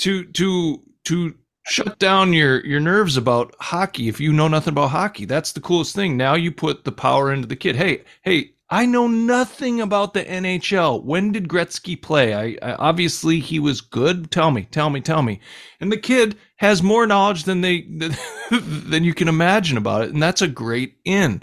to 0.01 0.24
to 0.24 0.83
to 1.05 1.35
shut 1.66 1.98
down 1.98 2.33
your 2.33 2.64
your 2.66 2.81
nerves 2.81 3.16
about 3.16 3.55
hockey 3.61 4.09
if 4.09 4.20
you 4.20 4.33
know 4.33 4.48
nothing 4.48 4.72
about 4.72 4.90
hockey. 4.90 5.24
That's 5.24 5.53
the 5.53 5.61
coolest 5.61 5.94
thing. 5.94 6.16
Now 6.16 6.35
you 6.35 6.53
put 6.53 6.85
the 6.85 6.92
power 6.92 7.33
into 7.33 7.48
the 7.48 7.57
kid. 7.57 7.77
Hey, 7.77 8.05
hey, 8.22 8.53
I 8.70 8.85
know 8.85 9.07
nothing 9.07 9.81
about 9.81 10.12
the 10.12 10.24
NHL. 10.24 11.02
When 11.02 11.33
did 11.33 11.48
Gretzky 11.48 12.00
play? 12.00 12.35
I, 12.35 12.70
I, 12.70 12.74
obviously 12.74 13.40
he 13.40 13.59
was 13.59 13.81
good. 13.81 14.31
Tell 14.31 14.50
me, 14.50 14.68
tell 14.70 14.90
me, 14.90 15.00
tell 15.00 15.22
me. 15.22 15.40
And 15.81 15.90
the 15.90 15.96
kid 15.96 16.37
has 16.59 16.83
more 16.83 17.07
knowledge 17.07 17.44
than 17.44 17.62
they 17.62 17.83
than 18.50 19.04
you 19.04 19.14
can 19.14 19.28
imagine 19.28 19.78
about 19.78 20.02
it, 20.02 20.11
and 20.11 20.22
that's 20.22 20.42
a 20.42 20.48
great 20.48 20.96
in. 21.04 21.42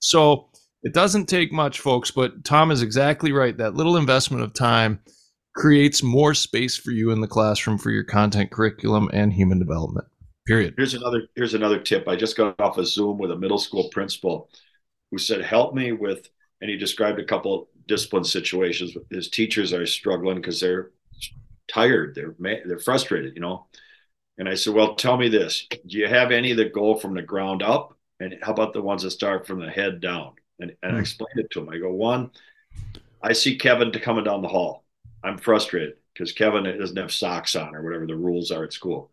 So 0.00 0.50
it 0.82 0.92
doesn't 0.92 1.26
take 1.26 1.50
much, 1.50 1.80
folks. 1.80 2.10
But 2.10 2.44
Tom 2.44 2.70
is 2.70 2.82
exactly 2.82 3.32
right. 3.32 3.56
That 3.56 3.74
little 3.74 3.96
investment 3.96 4.42
of 4.42 4.52
time 4.52 5.00
creates 5.54 6.02
more 6.02 6.34
space 6.34 6.76
for 6.76 6.90
you 6.90 7.10
in 7.10 7.22
the 7.22 7.26
classroom 7.26 7.78
for 7.78 7.90
your 7.90 8.04
content 8.04 8.50
curriculum 8.50 9.08
and 9.14 9.32
human 9.32 9.58
development. 9.58 10.06
Period. 10.46 10.74
Here's 10.76 10.94
another 10.94 11.22
here's 11.34 11.54
another 11.54 11.80
tip. 11.80 12.06
I 12.06 12.16
just 12.16 12.36
got 12.36 12.60
off 12.60 12.76
a 12.76 12.84
Zoom 12.84 13.16
with 13.16 13.30
a 13.30 13.36
middle 13.36 13.58
school 13.58 13.88
principal 13.90 14.50
who 15.10 15.18
said, 15.18 15.40
"Help 15.40 15.74
me 15.74 15.92
with," 15.92 16.28
and 16.60 16.70
he 16.70 16.76
described 16.76 17.18
a 17.18 17.24
couple 17.24 17.68
discipline 17.86 18.24
situations. 18.24 18.96
His 19.10 19.28
teachers 19.28 19.72
are 19.72 19.86
struggling 19.86 20.36
because 20.36 20.60
they're 20.60 20.90
tired, 21.68 22.14
they're 22.14 22.34
they're 22.64 22.78
frustrated, 22.78 23.34
you 23.34 23.42
know. 23.42 23.66
And 24.38 24.48
I 24.48 24.54
said, 24.54 24.74
"Well, 24.74 24.94
tell 24.94 25.16
me 25.16 25.28
this: 25.28 25.66
Do 25.70 25.98
you 25.98 26.08
have 26.08 26.30
any 26.30 26.52
that 26.52 26.72
go 26.72 26.94
from 26.94 27.14
the 27.14 27.22
ground 27.22 27.62
up, 27.62 27.96
and 28.20 28.36
how 28.42 28.52
about 28.52 28.72
the 28.72 28.82
ones 28.82 29.02
that 29.02 29.10
start 29.10 29.46
from 29.46 29.60
the 29.60 29.70
head 29.70 30.00
down?" 30.00 30.32
And, 30.60 30.76
and 30.82 30.92
mm. 30.92 30.94
I 30.94 30.96
hmm. 30.96 31.00
explained 31.00 31.38
it 31.38 31.50
to 31.52 31.60
him. 31.60 31.68
I 31.68 31.78
go, 31.78 31.92
"One, 31.92 32.30
I 33.22 33.32
see 33.32 33.56
Kevin 33.56 33.90
coming 33.92 34.24
down 34.24 34.42
the 34.42 34.48
hall. 34.48 34.84
I'm 35.24 35.38
frustrated 35.38 35.94
because 36.12 36.32
Kevin 36.32 36.64
doesn't 36.64 36.96
have 36.96 37.12
socks 37.12 37.56
on 37.56 37.74
or 37.74 37.82
whatever 37.82 38.06
the 38.06 38.16
rules 38.16 38.50
are 38.50 38.64
at 38.64 38.72
school. 38.72 39.10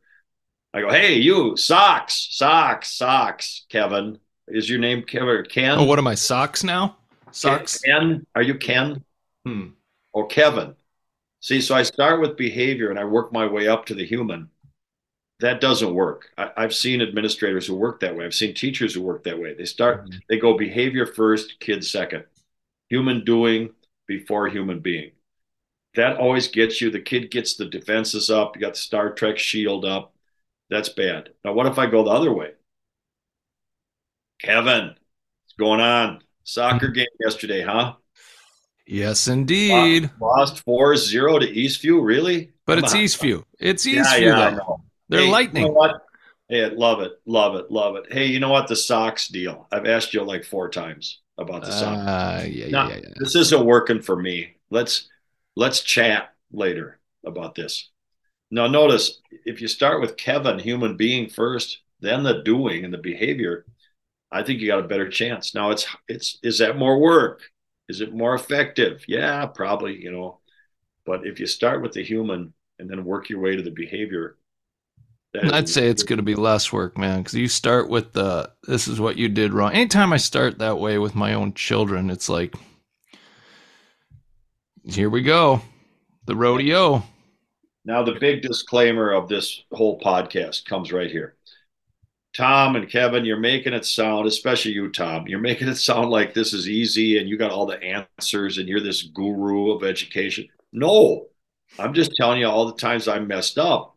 I 0.73 0.81
go, 0.81 0.89
hey, 0.89 1.15
you 1.15 1.57
socks, 1.57 2.27
socks, 2.31 2.89
socks, 2.89 3.65
Kevin. 3.69 4.19
Is 4.47 4.69
your 4.69 4.79
name 4.79 5.03
Kevin 5.03 5.45
Ken? 5.49 5.79
Oh, 5.79 5.83
what 5.83 5.99
am 5.99 6.07
I, 6.07 6.15
socks 6.15 6.63
now? 6.63 6.97
Socks? 7.33 7.79
Ken? 7.79 8.25
Are 8.35 8.41
you 8.41 8.55
Ken? 8.55 9.03
Hmm. 9.45 9.69
Or 10.13 10.27
Kevin? 10.27 10.75
See, 11.39 11.59
so 11.59 11.75
I 11.75 11.83
start 11.83 12.21
with 12.21 12.37
behavior 12.37 12.89
and 12.89 12.99
I 12.99 13.03
work 13.03 13.33
my 13.33 13.45
way 13.45 13.67
up 13.67 13.85
to 13.87 13.95
the 13.95 14.05
human. 14.05 14.49
That 15.39 15.59
doesn't 15.59 15.93
work. 15.93 16.29
I, 16.37 16.51
have 16.55 16.73
seen 16.73 17.01
administrators 17.01 17.67
who 17.67 17.75
work 17.75 17.99
that 17.99 18.15
way. 18.15 18.23
I've 18.23 18.33
seen 18.33 18.53
teachers 18.53 18.93
who 18.93 19.01
work 19.01 19.23
that 19.25 19.39
way. 19.39 19.53
They 19.53 19.65
start, 19.65 20.05
mm-hmm. 20.05 20.19
they 20.29 20.37
go 20.37 20.57
behavior 20.57 21.05
first, 21.05 21.59
kids 21.59 21.91
second, 21.91 22.23
human 22.87 23.25
doing 23.25 23.71
before 24.07 24.47
human 24.47 24.79
being 24.79 25.11
that 25.95 26.17
always 26.17 26.47
gets 26.47 26.81
you. 26.81 26.89
The 26.89 27.01
kid 27.01 27.31
gets 27.31 27.55
the 27.55 27.65
defenses 27.65 28.29
up. 28.29 28.55
You 28.55 28.61
got 28.61 28.73
the 28.73 28.79
Star 28.79 29.13
Trek 29.13 29.37
shield 29.37 29.85
up. 29.85 30.13
That's 30.69 30.89
bad. 30.89 31.29
Now, 31.45 31.53
what 31.53 31.67
if 31.67 31.77
I 31.77 31.85
go 31.85 32.03
the 32.03 32.11
other 32.11 32.33
way? 32.33 32.51
Kevin, 34.39 34.87
what's 34.87 35.53
going 35.57 35.81
on? 35.81 36.22
Soccer 36.43 36.89
game 36.89 37.07
yesterday, 37.19 37.61
huh? 37.61 37.93
Yes, 38.85 39.27
indeed. 39.27 40.11
Lost, 40.19 40.63
4 40.63 40.95
0 40.97 41.39
to 41.39 41.47
Eastview, 41.47 42.03
really? 42.03 42.51
But 42.65 42.79
it's. 42.79 42.93
Eastview. 42.93 43.43
It's 43.59 43.87
Eastview, 43.87 44.21
yeah, 44.21 44.49
yeah. 44.51 44.59
They're 45.09 45.21
hey, 45.21 45.31
lightning. 45.31 45.67
You 45.67 45.73
know 45.73 45.99
Yeah, 46.49 46.69
love 46.73 47.01
it, 47.01 47.13
love 47.25 47.55
it, 47.55 47.71
love 47.71 47.95
it. 47.95 48.11
Hey, 48.11 48.25
you 48.25 48.39
know 48.39 48.49
what? 48.49 48.67
The 48.67 48.75
socks 48.75 49.27
deal. 49.27 49.67
I've 49.71 49.85
asked 49.85 50.13
you 50.13 50.23
like 50.23 50.43
four 50.43 50.69
times 50.69 51.21
about 51.37 51.63
the 51.63 51.71
socks. 51.71 52.07
Uh, 52.07 52.45
yeah, 52.49 52.67
Now, 52.67 52.89
yeah, 52.89 52.97
yeah. 53.03 53.13
this 53.17 53.35
isn't 53.35 53.65
working 53.65 54.01
for 54.01 54.15
me. 54.15 54.55
Let's 54.69 55.09
let's 55.55 55.81
chat 55.81 56.33
later 56.51 56.99
about 57.25 57.55
this. 57.55 57.89
Now, 58.51 58.67
notice 58.67 59.21
if 59.45 59.61
you 59.61 59.67
start 59.67 60.01
with 60.01 60.17
Kevin, 60.17 60.59
human 60.59 60.95
being 60.97 61.29
first, 61.29 61.79
then 62.01 62.23
the 62.23 62.43
doing 62.43 62.85
and 62.85 62.93
the 62.93 62.99
behavior, 62.99 63.65
I 64.33 64.43
think 64.43 64.59
you 64.59 64.67
got 64.67 64.79
a 64.79 64.87
better 64.87 65.09
chance. 65.09 65.53
Now, 65.53 65.69
it's 65.69 65.85
it's 66.07 66.39
is 66.43 66.57
that 66.57 66.77
more 66.77 66.99
work? 66.99 67.41
Is 67.87 68.01
it 68.01 68.13
more 68.13 68.33
effective? 68.33 69.03
Yeah, 69.07 69.45
probably. 69.45 70.01
You 70.01 70.11
know, 70.11 70.39
but 71.05 71.25
if 71.25 71.39
you 71.39 71.45
start 71.45 71.81
with 71.81 71.93
the 71.93 72.03
human 72.03 72.53
and 72.79 72.89
then 72.89 73.05
work 73.05 73.29
your 73.29 73.39
way 73.39 73.55
to 73.55 73.61
the 73.61 73.71
behavior, 73.71 74.37
that 75.33 75.53
I'd 75.53 75.69
say 75.69 75.87
it's 75.87 76.03
going 76.03 76.17
to 76.17 76.23
be 76.23 76.35
less 76.35 76.71
work, 76.71 76.97
man, 76.97 77.19
because 77.19 77.33
you 77.33 77.47
start 77.47 77.89
with 77.89 78.13
the 78.13 78.51
this 78.67 78.87
is 78.87 78.99
what 78.99 79.17
you 79.17 79.29
did 79.29 79.53
wrong. 79.53 79.73
Anytime 79.73 80.13
I 80.13 80.17
start 80.17 80.59
that 80.59 80.79
way 80.79 80.97
with 80.97 81.15
my 81.15 81.33
own 81.33 81.53
children, 81.53 82.09
it's 82.09 82.29
like, 82.29 82.55
here 84.83 85.09
we 85.09 85.21
go, 85.21 85.61
the 86.25 86.35
rodeo. 86.35 87.03
Now, 87.85 88.03
the 88.03 88.13
big 88.19 88.41
disclaimer 88.41 89.11
of 89.11 89.27
this 89.27 89.61
whole 89.71 89.99
podcast 89.99 90.65
comes 90.65 90.93
right 90.93 91.11
here. 91.11 91.35
Tom 92.35 92.75
and 92.75 92.89
Kevin, 92.89 93.25
you're 93.25 93.37
making 93.39 93.73
it 93.73 93.85
sound, 93.85 94.25
especially 94.27 94.71
you, 94.71 94.89
Tom, 94.89 95.27
you're 95.27 95.39
making 95.39 95.67
it 95.67 95.75
sound 95.75 96.09
like 96.09 96.33
this 96.33 96.51
is 96.53 96.67
easy 96.67 97.19
and 97.19 97.29
you 97.29 97.37
got 97.37 97.51
all 97.51 97.67
the 97.67 97.81
answers 97.81 98.57
and 98.57 98.67
you're 98.67 98.79
this 98.81 99.03
guru 99.03 99.71
of 99.71 99.83
education. 99.83 100.47
No, 100.71 101.27
I'm 101.77 101.93
just 101.93 102.15
telling 102.15 102.39
you 102.39 102.47
all 102.47 102.65
the 102.65 102.77
times 102.79 103.07
I 103.07 103.19
messed 103.19 103.57
up. 103.59 103.95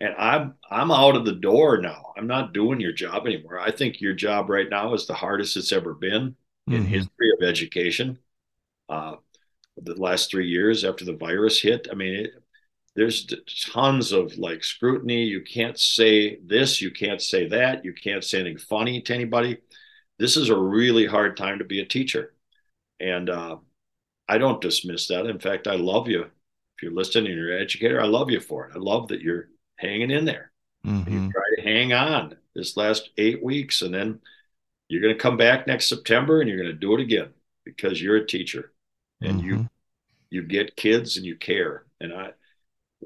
And 0.00 0.14
I'm 0.18 0.54
I'm 0.70 0.90
out 0.90 1.16
of 1.16 1.24
the 1.24 1.32
door 1.34 1.80
now. 1.80 2.12
I'm 2.16 2.26
not 2.26 2.52
doing 2.54 2.80
your 2.80 2.92
job 2.92 3.26
anymore. 3.26 3.58
I 3.60 3.70
think 3.70 4.00
your 4.00 4.14
job 4.14 4.50
right 4.50 4.68
now 4.68 4.94
is 4.94 5.06
the 5.06 5.14
hardest 5.14 5.56
it's 5.56 5.72
ever 5.72 5.94
been 5.94 6.36
in 6.70 6.84
Mhm. 6.84 6.86
history 6.86 7.30
of 7.40 7.48
education. 7.48 8.18
Uh, 8.88 9.16
the 9.78 9.94
last 9.94 10.30
three 10.30 10.48
years 10.48 10.84
after 10.84 11.04
the 11.04 11.14
virus 11.14 11.60
hit, 11.62 11.88
I 11.90 11.94
mean, 11.94 12.14
it, 12.26 12.32
there's 12.94 13.26
tons 13.70 14.12
of 14.12 14.36
like 14.36 14.62
scrutiny. 14.62 15.24
You 15.24 15.42
can't 15.42 15.78
say 15.78 16.36
this, 16.44 16.80
you 16.80 16.90
can't 16.90 17.22
say 17.22 17.48
that, 17.48 17.84
you 17.84 17.92
can't 17.94 18.22
say 18.22 18.40
anything 18.40 18.58
funny 18.58 19.00
to 19.02 19.14
anybody. 19.14 19.58
This 20.18 20.36
is 20.36 20.50
a 20.50 20.58
really 20.58 21.06
hard 21.06 21.36
time 21.36 21.58
to 21.58 21.64
be 21.64 21.80
a 21.80 21.86
teacher, 21.86 22.34
and 23.00 23.28
uh, 23.30 23.56
I 24.28 24.38
don't 24.38 24.60
dismiss 24.60 25.08
that. 25.08 25.26
In 25.26 25.38
fact, 25.38 25.66
I 25.66 25.74
love 25.74 26.08
you. 26.08 26.22
If 26.22 26.82
you're 26.82 26.92
listening 26.92 27.26
and 27.26 27.36
you're 27.36 27.56
an 27.56 27.62
educator, 27.62 28.00
I 28.00 28.06
love 28.06 28.30
you 28.30 28.40
for 28.40 28.66
it. 28.68 28.72
I 28.76 28.78
love 28.78 29.08
that 29.08 29.20
you're 29.20 29.48
hanging 29.76 30.10
in 30.10 30.24
there. 30.24 30.52
Mhm. 30.86 31.10
You 31.10 31.32
try 31.32 31.42
to 31.56 31.62
hang 31.62 31.92
on 31.92 32.36
this 32.54 32.76
last 32.76 33.10
eight 33.16 33.42
weeks, 33.42 33.82
and 33.82 33.92
then 33.94 34.20
you're 34.88 35.02
going 35.02 35.14
to 35.14 35.20
come 35.20 35.36
back 35.36 35.66
next 35.66 35.88
September 35.88 36.40
and 36.40 36.48
you're 36.48 36.58
going 36.58 36.70
to 36.70 36.78
do 36.78 36.94
it 36.94 37.00
again 37.00 37.32
because 37.64 38.00
you're 38.00 38.16
a 38.16 38.26
teacher 38.26 38.72
and 39.22 39.40
you 39.40 39.56
Mhm. 39.56 39.70
you 40.30 40.42
get 40.42 40.76
kids 40.76 41.16
and 41.16 41.24
you 41.24 41.36
care. 41.36 41.86
And 42.00 42.12
I 42.12 42.32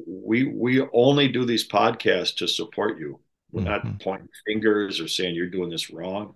we 0.07 0.45
we 0.45 0.83
only 0.93 1.29
do 1.29 1.45
these 1.45 1.67
podcasts 1.67 2.37
to 2.37 2.49
support 2.49 2.99
you. 2.99 3.21
We're 3.53 3.63
Mhm. 3.63 3.65
not 3.85 4.01
pointing 4.01 4.29
fingers 4.47 5.01
or 5.01 5.09
saying 5.09 5.35
you're 5.35 5.47
doing 5.49 5.71
this 5.71 5.91
wrong. 5.91 6.35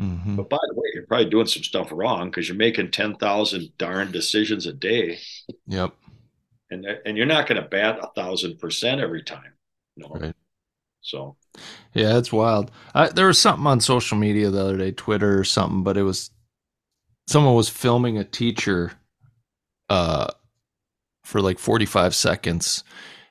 Mhm. 0.00 0.36
But 0.36 0.48
by 0.50 0.58
the 0.68 0.74
way, 0.74 0.88
you're 0.94 1.06
probably 1.06 1.30
doing 1.30 1.46
some 1.46 1.62
stuff 1.62 1.88
wrong 1.92 2.30
because 2.30 2.48
you're 2.48 2.56
making 2.56 2.90
ten 2.90 3.16
thousand 3.16 3.76
darn 3.78 4.12
decisions 4.12 4.66
a 4.66 4.72
day, 4.72 5.18
Yep. 5.66 5.94
and 6.70 6.86
and 7.04 7.16
you're 7.16 7.26
not 7.26 7.46
going 7.46 7.60
to 7.62 7.68
bat 7.68 7.98
a 8.02 8.08
thousand 8.14 8.58
percent 8.58 9.00
every 9.00 9.22
time. 9.22 9.52
No. 9.96 10.08
Right. 10.08 10.34
So 11.02 11.36
Yeah, 11.94 12.18
it's 12.18 12.32
wild. 12.32 12.70
I, 12.94 13.08
there 13.08 13.26
was 13.28 13.38
something 13.40 13.66
on 13.66 13.80
social 13.80 14.18
media 14.18 14.50
the 14.50 14.60
other 14.60 14.76
day, 14.76 14.92
Twitter 14.92 15.38
or 15.38 15.44
something, 15.44 15.82
but 15.82 15.96
it 15.96 16.02
was 16.02 16.30
someone 17.26 17.54
was 17.54 17.68
filming 17.68 18.18
a 18.18 18.24
teacher 18.24 18.92
uh 19.88 20.26
for 21.26 21.40
like 21.40 21.58
45 21.58 22.14
seconds 22.14 22.84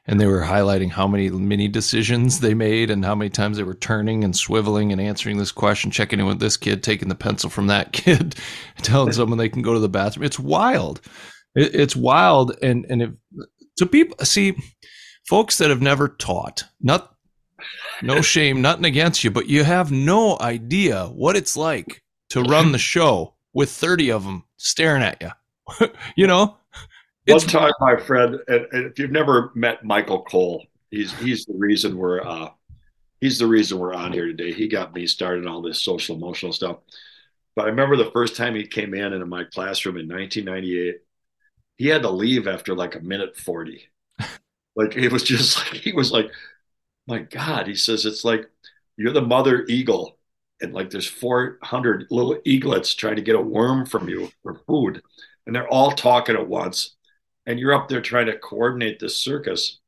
and 0.05 0.19
they 0.19 0.27
were 0.27 0.41
highlighting 0.41 0.91
how 0.91 1.07
many 1.07 1.29
mini 1.29 1.67
decisions 1.67 2.39
they 2.39 2.53
made 2.53 2.91
and 2.91 3.03
how 3.03 3.15
many 3.15 3.29
times 3.29 3.57
they 3.57 3.63
were 3.63 3.73
turning 3.73 4.23
and 4.23 4.33
swiveling 4.33 4.91
and 4.91 5.01
answering 5.01 5.37
this 5.37 5.51
question, 5.51 5.89
checking 5.89 6.19
in 6.19 6.25
with 6.25 6.39
this 6.39 6.57
kid, 6.57 6.83
taking 6.83 7.07
the 7.07 7.15
pencil 7.15 7.49
from 7.49 7.67
that 7.67 7.91
kid, 7.93 8.35
telling 8.81 9.13
someone 9.13 9.37
they 9.37 9.49
can 9.49 9.61
go 9.61 9.73
to 9.73 9.79
the 9.79 9.89
bathroom. 9.89 10.25
It's 10.25 10.39
wild. 10.39 11.01
It, 11.55 11.73
it's 11.73 11.95
wild. 11.95 12.55
And, 12.61 12.85
and 12.89 13.01
if, 13.01 13.09
so 13.77 13.85
people 13.85 14.23
see 14.25 14.55
folks 15.27 15.57
that 15.57 15.69
have 15.69 15.81
never 15.81 16.09
taught, 16.09 16.65
not, 16.81 17.15
no 18.01 18.21
shame, 18.21 18.61
nothing 18.61 18.85
against 18.85 19.23
you, 19.23 19.31
but 19.31 19.47
you 19.47 19.63
have 19.63 19.91
no 19.91 20.37
idea 20.39 21.05
what 21.05 21.35
it's 21.35 21.57
like 21.57 22.03
to 22.29 22.43
run 22.43 22.73
the 22.73 22.77
show 22.77 23.35
with 23.53 23.71
30 23.71 24.11
of 24.11 24.23
them 24.23 24.43
staring 24.57 25.01
at 25.01 25.21
you. 25.21 25.87
you 26.15 26.27
know, 26.27 26.57
one 27.27 27.37
It's- 27.37 27.51
time, 27.51 27.71
my 27.79 27.97
friend, 27.97 28.39
and, 28.47 28.67
and 28.71 28.85
if 28.85 28.99
you've 28.99 29.11
never 29.11 29.51
met 29.55 29.83
Michael 29.83 30.23
Cole, 30.23 30.65
he's 30.91 31.11
he's 31.19 31.45
the 31.45 31.55
reason 31.57 31.97
we're 31.97 32.21
uh, 32.25 32.49
he's 33.21 33.39
the 33.39 33.47
reason 33.47 33.79
we're 33.79 33.93
on 33.93 34.13
here 34.13 34.27
today. 34.27 34.53
He 34.53 34.67
got 34.67 34.93
me 34.93 35.07
started 35.07 35.47
all 35.47 35.61
this 35.61 35.83
social 35.83 36.15
emotional 36.15 36.53
stuff. 36.53 36.77
But 37.55 37.65
I 37.65 37.69
remember 37.69 37.95
the 37.95 38.11
first 38.11 38.35
time 38.35 38.55
he 38.55 38.67
came 38.67 38.93
in 38.93 39.13
into 39.13 39.25
my 39.25 39.45
classroom 39.45 39.97
in 39.97 40.07
1998. 40.07 40.97
He 41.77 41.87
had 41.87 42.03
to 42.03 42.09
leave 42.09 42.47
after 42.47 42.75
like 42.75 42.95
a 42.95 42.99
minute 43.01 43.37
40. 43.37 43.89
Like 44.77 44.97
it 44.97 45.11
was 45.11 45.23
just 45.23 45.57
like 45.73 45.81
he 45.81 45.93
was 45.93 46.11
like, 46.11 46.29
my 47.07 47.19
God. 47.19 47.67
He 47.67 47.75
says 47.75 48.05
it's 48.05 48.25
like 48.25 48.49
you're 48.97 49.13
the 49.13 49.21
mother 49.21 49.65
eagle, 49.67 50.17
and 50.61 50.73
like 50.73 50.89
there's 50.89 51.07
400 51.07 52.07
little 52.11 52.37
eaglets 52.45 52.93
trying 52.95 53.15
to 53.17 53.21
get 53.21 53.35
a 53.35 53.41
worm 53.41 53.85
from 53.85 54.09
you 54.09 54.29
for 54.43 54.55
food, 54.67 55.01
and 55.45 55.55
they're 55.55 55.67
all 55.69 55.91
talking 55.91 56.35
at 56.35 56.47
once 56.47 56.94
and 57.45 57.59
you're 57.59 57.73
up 57.73 57.87
there 57.87 58.01
trying 58.01 58.25
to 58.27 58.37
coordinate 58.37 58.99
this 58.99 59.17
circus. 59.17 59.79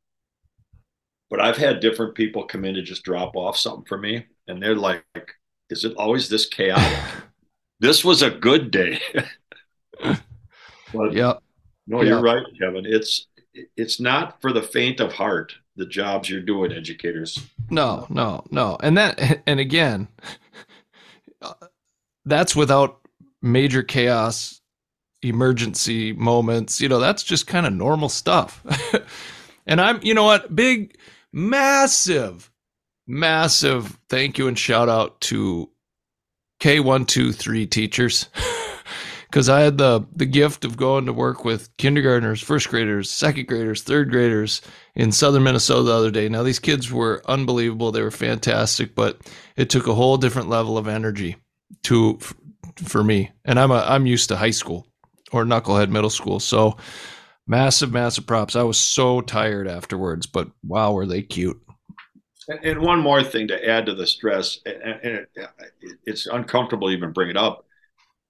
But 1.30 1.42
I've 1.42 1.58
had 1.58 1.80
different 1.80 2.16
people 2.16 2.46
come 2.46 2.64
in 2.66 2.76
to 2.76 2.82
just 2.82 3.04
drop 3.04 3.36
off 3.36 3.58
something 3.58 3.86
for 3.86 3.98
me, 3.98 4.26
and 4.48 4.62
they're 4.62 4.76
like, 4.76 5.04
"Is 5.70 5.84
it 5.84 5.96
always 5.98 6.30
this 6.30 6.46
chaotic?" 6.46 7.00
this 7.80 8.06
was 8.06 8.22
a 8.22 8.30
good 8.30 8.72
day. 8.72 9.00
but 10.02 11.14
yeah. 11.14 11.34
no, 11.86 12.02
you're 12.02 12.22
right, 12.22 12.46
Kevin. 12.60 12.86
It's 12.86 13.28
it's 13.76 14.00
not 14.00 14.42
for 14.42 14.54
the 14.54 14.62
faint 14.62 15.00
of 15.00 15.14
heart. 15.14 15.54
The 15.76 15.86
jobs 15.86 16.30
you're 16.30 16.42
doing, 16.42 16.72
educators. 16.72 17.40
No, 17.70 18.08
no, 18.10 18.44
no. 18.50 18.78
And 18.82 18.98
that, 18.98 19.44
and 19.46 19.60
again, 19.60 20.08
uh, 21.42 21.54
that's 22.26 22.56
without 22.56 23.00
major 23.42 23.84
chaos, 23.84 24.60
emergency 25.22 26.14
moments. 26.14 26.82
You 26.82 26.90
know, 26.90 27.00
that's 27.00 27.24
just 27.24 27.48
kind 27.48 27.66
of 27.66 27.74
normal 27.74 28.10
stuff. 28.10 28.64
and 29.68 29.82
I'm, 29.82 30.00
you 30.02 30.14
know 30.14 30.24
what, 30.24 30.56
big, 30.56 30.98
massive, 31.32 32.52
massive 33.08 33.98
thank 34.10 34.38
you 34.38 34.48
and 34.48 34.58
shout 34.58 34.90
out 34.90 35.20
to 35.22 35.70
K123 36.62 37.70
teachers. 37.70 38.30
Because 39.30 39.50
I 39.50 39.60
had 39.60 39.78
the 39.78 40.08
the 40.16 40.26
gift 40.26 40.64
of 40.64 40.78
going 40.78 41.06
to 41.06 41.12
work 41.12 41.44
with 41.44 41.76
kindergartners, 41.76 42.42
first 42.42 42.70
graders, 42.70 43.10
second 43.10 43.48
graders, 43.48 43.84
third 43.84 44.10
graders 44.10 44.62
in 44.96 45.12
southern 45.12 45.44
Minnesota 45.44 45.84
the 45.84 45.94
other 45.94 46.12
day. 46.12 46.30
Now 46.30 46.44
these 46.44 46.60
kids 46.60 46.94
were 46.94 47.22
unbelievable; 47.26 47.92
they 47.92 48.02
were 48.02 48.10
fantastic, 48.10 48.96
but 48.96 49.20
it 49.58 49.70
took 49.70 49.86
a 49.86 49.94
whole 49.94 50.16
different 50.16 50.48
level 50.48 50.78
of 50.78 50.88
energy 50.88 51.36
to 51.84 52.18
for 52.78 53.04
me. 53.04 53.30
And 53.44 53.60
I'm 53.60 53.70
a 53.70 53.84
I'm 53.86 54.06
used 54.06 54.30
to 54.30 54.38
high 54.38 54.52
school 54.52 54.88
or 55.32 55.46
knucklehead 55.46 55.90
middle 55.90 56.10
school, 56.10 56.40
so 56.40 56.78
massive, 57.48 57.92
massive 57.92 58.26
props. 58.26 58.56
I 58.56 58.64
was 58.64 58.80
so 58.80 59.22
tired 59.22 59.68
afterwards, 59.68 60.26
but 60.26 60.50
wow, 60.64 60.94
were 60.94 61.06
they 61.06 61.22
cute! 61.22 61.62
And, 62.48 62.64
and 62.64 62.82
one 62.82 63.00
more 63.00 63.24
thing 63.24 63.48
to 63.50 63.70
add 63.70 63.86
to 63.88 63.96
the 63.96 64.08
stress, 64.08 64.60
and, 64.66 64.82
and 64.82 65.28
it, 65.36 65.50
it's 66.06 66.28
uncomfortable 66.28 66.88
to 66.88 66.94
even 66.94 67.12
bring 67.12 67.30
it 67.30 67.38
up. 67.38 67.66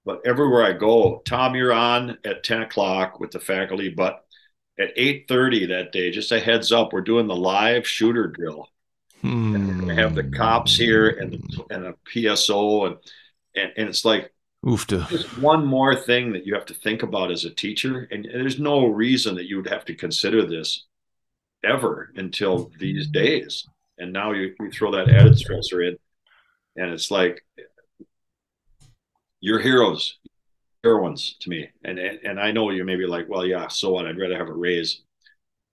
But 0.04 0.22
everywhere 0.24 0.64
I 0.64 0.72
go, 0.72 1.22
Tom, 1.26 1.54
you're 1.54 1.72
on 1.72 2.18
at 2.24 2.42
10 2.42 2.62
o'clock 2.62 3.20
with 3.20 3.30
the 3.30 3.40
faculty, 3.40 3.90
but 3.90 4.24
at 4.78 4.96
8.30 4.96 5.68
that 5.68 5.92
day, 5.92 6.10
just 6.10 6.32
a 6.32 6.40
heads 6.40 6.72
up, 6.72 6.92
we're 6.92 7.00
doing 7.00 7.26
the 7.26 7.36
live 7.36 7.86
shooter 7.86 8.28
drill. 8.28 8.68
Hmm. 9.20 9.54
And 9.54 9.68
we're 9.68 9.74
going 9.74 9.88
to 9.88 10.02
have 10.02 10.14
the 10.14 10.24
cops 10.24 10.76
here 10.76 11.08
and, 11.08 11.32
the, 11.32 11.64
and 11.70 11.84
a 11.86 11.94
PSO. 12.10 12.86
And, 12.86 12.96
and, 13.56 13.72
and 13.76 13.88
it's 13.88 14.04
like, 14.04 14.32
Oofta. 14.64 15.08
just 15.08 15.38
one 15.38 15.64
more 15.64 15.94
thing 15.94 16.32
that 16.32 16.44
you 16.44 16.54
have 16.54 16.66
to 16.66 16.74
think 16.74 17.02
about 17.02 17.30
as 17.30 17.44
a 17.44 17.50
teacher. 17.50 18.08
And 18.10 18.24
there's 18.24 18.58
no 18.58 18.86
reason 18.86 19.36
that 19.36 19.46
you 19.46 19.56
would 19.56 19.68
have 19.68 19.84
to 19.86 19.94
consider 19.94 20.44
this 20.44 20.86
ever 21.64 22.10
until 22.16 22.70
these 22.78 23.06
mm-hmm. 23.06 23.24
days. 23.24 23.66
And 23.98 24.12
now 24.12 24.32
you, 24.32 24.54
you 24.60 24.70
throw 24.70 24.92
that 24.92 25.08
added 25.08 25.34
stressor 25.34 25.88
in. 25.88 25.96
And 26.76 26.92
it's 26.92 27.10
like, 27.10 27.44
you're 29.40 29.60
heroes, 29.60 30.18
heroines 30.82 31.36
to 31.40 31.50
me. 31.50 31.70
And, 31.84 31.98
and 31.98 32.18
and 32.24 32.40
I 32.40 32.50
know 32.50 32.70
you 32.70 32.84
may 32.84 32.96
be 32.96 33.06
like, 33.06 33.28
well, 33.28 33.46
yeah, 33.46 33.68
so 33.68 33.90
what? 33.90 34.06
I'd 34.06 34.18
rather 34.18 34.36
have 34.36 34.48
a 34.48 34.52
raise. 34.52 35.02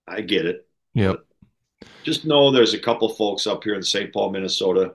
I 0.07 0.21
get 0.21 0.45
it. 0.45 0.67
Yep. 0.93 1.25
just 2.03 2.25
know 2.25 2.51
there's 2.51 2.73
a 2.73 2.79
couple 2.79 3.09
folks 3.09 3.47
up 3.47 3.63
here 3.63 3.75
in 3.75 3.83
St. 3.83 4.13
Paul, 4.13 4.31
Minnesota. 4.31 4.93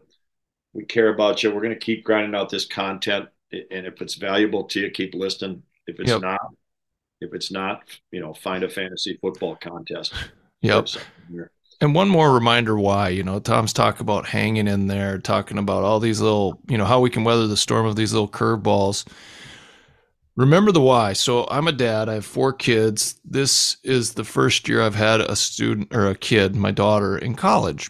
We 0.72 0.84
care 0.84 1.12
about 1.12 1.42
you. 1.42 1.50
We're 1.50 1.62
going 1.62 1.74
to 1.74 1.78
keep 1.78 2.04
grinding 2.04 2.34
out 2.34 2.48
this 2.48 2.64
content, 2.64 3.28
and 3.52 3.86
if 3.86 4.00
it's 4.00 4.14
valuable 4.14 4.64
to 4.64 4.80
you, 4.80 4.90
keep 4.90 5.14
listening. 5.14 5.62
If 5.86 5.98
it's 6.00 6.10
yep. 6.10 6.22
not, 6.22 6.40
if 7.20 7.34
it's 7.34 7.50
not, 7.50 7.82
you 8.10 8.20
know, 8.20 8.32
find 8.32 8.64
a 8.64 8.68
fantasy 8.68 9.18
football 9.20 9.56
contest. 9.56 10.14
Yep. 10.62 10.88
And 11.80 11.94
one 11.94 12.10
more 12.10 12.34
reminder 12.34 12.78
why, 12.78 13.08
you 13.08 13.22
know, 13.22 13.38
Tom's 13.38 13.72
talking 13.72 14.02
about 14.02 14.28
hanging 14.28 14.68
in 14.68 14.88
there, 14.88 15.18
talking 15.18 15.56
about 15.56 15.84
all 15.84 15.98
these 15.98 16.20
little, 16.20 16.60
you 16.68 16.76
know, 16.76 16.84
how 16.84 17.00
we 17.00 17.08
can 17.08 17.24
weather 17.24 17.46
the 17.46 17.56
storm 17.56 17.86
of 17.86 17.96
these 17.96 18.12
little 18.12 18.28
curveballs. 18.28 19.06
Remember 20.36 20.70
the 20.70 20.82
why. 20.82 21.14
So 21.14 21.46
I'm 21.50 21.66
a 21.66 21.72
dad. 21.72 22.10
I 22.10 22.14
have 22.14 22.26
four 22.26 22.52
kids. 22.52 23.18
This 23.24 23.78
is 23.84 24.12
the 24.12 24.24
first 24.24 24.68
year 24.68 24.82
I've 24.82 24.94
had 24.94 25.22
a 25.22 25.34
student 25.34 25.94
or 25.94 26.08
a 26.08 26.14
kid, 26.14 26.54
my 26.54 26.72
daughter, 26.72 27.16
in 27.16 27.34
college. 27.34 27.88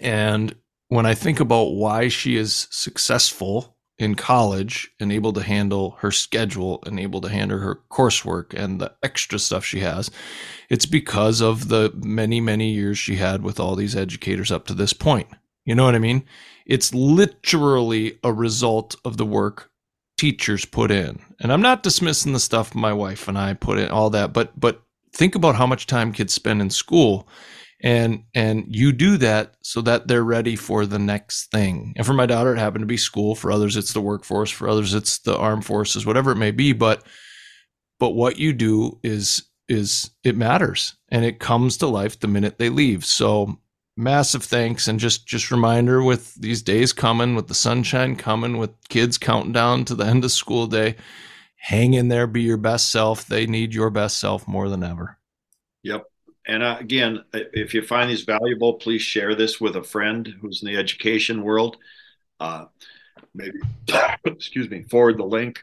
And 0.00 0.54
when 0.88 1.06
I 1.06 1.14
think 1.14 1.40
about 1.40 1.74
why 1.74 2.08
she 2.08 2.36
is 2.36 2.68
successful 2.70 3.73
in 3.98 4.14
college 4.14 4.90
and 4.98 5.12
able 5.12 5.32
to 5.32 5.42
handle 5.42 5.96
her 6.00 6.10
schedule 6.10 6.82
and 6.84 6.98
able 6.98 7.20
to 7.20 7.28
handle 7.28 7.58
her 7.58 7.80
coursework 7.90 8.52
and 8.52 8.80
the 8.80 8.92
extra 9.02 9.38
stuff 9.38 9.64
she 9.64 9.80
has, 9.80 10.10
it's 10.68 10.86
because 10.86 11.40
of 11.40 11.68
the 11.68 11.92
many, 11.94 12.40
many 12.40 12.70
years 12.70 12.98
she 12.98 13.16
had 13.16 13.42
with 13.42 13.60
all 13.60 13.76
these 13.76 13.94
educators 13.94 14.50
up 14.50 14.66
to 14.66 14.74
this 14.74 14.92
point. 14.92 15.28
You 15.64 15.74
know 15.74 15.84
what 15.84 15.94
I 15.94 16.00
mean? 16.00 16.24
It's 16.66 16.92
literally 16.92 18.18
a 18.24 18.32
result 18.32 18.96
of 19.04 19.16
the 19.16 19.26
work 19.26 19.70
teachers 20.18 20.64
put 20.64 20.90
in. 20.90 21.20
And 21.40 21.52
I'm 21.52 21.62
not 21.62 21.82
dismissing 21.82 22.32
the 22.32 22.40
stuff 22.40 22.74
my 22.74 22.92
wife 22.92 23.28
and 23.28 23.38
I 23.38 23.54
put 23.54 23.78
in 23.78 23.88
all 23.90 24.10
that, 24.10 24.32
but 24.32 24.58
but 24.58 24.82
think 25.12 25.34
about 25.34 25.54
how 25.54 25.66
much 25.66 25.86
time 25.86 26.12
kids 26.12 26.32
spend 26.32 26.60
in 26.60 26.70
school 26.70 27.28
and 27.84 28.24
and 28.34 28.64
you 28.74 28.92
do 28.92 29.18
that 29.18 29.56
so 29.62 29.82
that 29.82 30.08
they're 30.08 30.24
ready 30.24 30.56
for 30.56 30.86
the 30.86 30.98
next 30.98 31.50
thing. 31.50 31.92
And 31.96 32.06
for 32.06 32.14
my 32.14 32.24
daughter 32.24 32.54
it 32.54 32.58
happened 32.58 32.82
to 32.82 32.86
be 32.86 32.96
school, 32.96 33.34
for 33.34 33.52
others 33.52 33.76
it's 33.76 33.92
the 33.92 34.00
workforce, 34.00 34.50
for 34.50 34.68
others 34.68 34.94
it's 34.94 35.18
the 35.18 35.36
armed 35.36 35.66
forces, 35.66 36.06
whatever 36.06 36.32
it 36.32 36.38
may 36.38 36.50
be, 36.50 36.72
but 36.72 37.04
but 38.00 38.12
what 38.12 38.38
you 38.38 38.54
do 38.54 38.98
is 39.04 39.44
is 39.68 40.10
it 40.24 40.34
matters. 40.34 40.96
And 41.10 41.26
it 41.26 41.38
comes 41.38 41.76
to 41.76 41.86
life 41.86 42.18
the 42.18 42.26
minute 42.26 42.58
they 42.58 42.70
leave. 42.70 43.04
So 43.04 43.58
massive 43.98 44.44
thanks. 44.44 44.88
And 44.88 44.98
just 44.98 45.26
just 45.26 45.50
reminder 45.50 46.02
with 46.02 46.34
these 46.36 46.62
days 46.62 46.94
coming 46.94 47.34
with 47.34 47.48
the 47.48 47.54
sunshine 47.54 48.16
coming 48.16 48.56
with 48.56 48.70
kids 48.88 49.18
counting 49.18 49.52
down 49.52 49.84
to 49.84 49.94
the 49.94 50.06
end 50.06 50.24
of 50.24 50.32
school 50.32 50.66
day 50.66 50.96
hang 51.56 51.92
in 51.92 52.08
there. 52.08 52.26
Be 52.26 52.42
your 52.42 52.56
best 52.56 52.90
self. 52.90 53.26
They 53.26 53.46
need 53.46 53.74
your 53.74 53.90
best 53.90 54.16
self 54.18 54.48
more 54.48 54.70
than 54.70 54.82
ever. 54.82 55.18
Yep 55.82 56.04
and 56.46 56.62
uh, 56.62 56.76
again 56.80 57.22
if 57.32 57.74
you 57.74 57.82
find 57.82 58.10
these 58.10 58.22
valuable 58.22 58.74
please 58.74 59.02
share 59.02 59.34
this 59.34 59.60
with 59.60 59.76
a 59.76 59.82
friend 59.82 60.34
who's 60.40 60.62
in 60.62 60.68
the 60.68 60.76
education 60.76 61.42
world 61.42 61.76
uh, 62.40 62.66
maybe 63.34 63.58
excuse 64.24 64.68
me 64.68 64.82
forward 64.84 65.18
the 65.18 65.24
link 65.24 65.62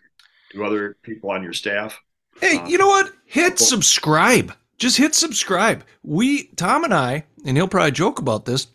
to 0.52 0.64
other 0.66 0.98
people 1.02 1.32
on 1.32 1.44
your 1.44 1.54
staff 1.54 2.00
hey 2.40 2.58
uh, 2.58 2.68
you 2.68 2.78
know 2.78 2.88
what 2.88 3.12
hit 3.26 3.60
subscribe 3.60 4.54
just 4.82 4.98
hit 4.98 5.14
subscribe. 5.14 5.84
We, 6.02 6.48
Tom 6.56 6.84
and 6.84 6.94
I, 6.94 7.26
and 7.46 7.56
he'll 7.56 7.68
probably 7.68 7.92
joke 7.92 8.18
about 8.18 8.46
this, 8.46 8.66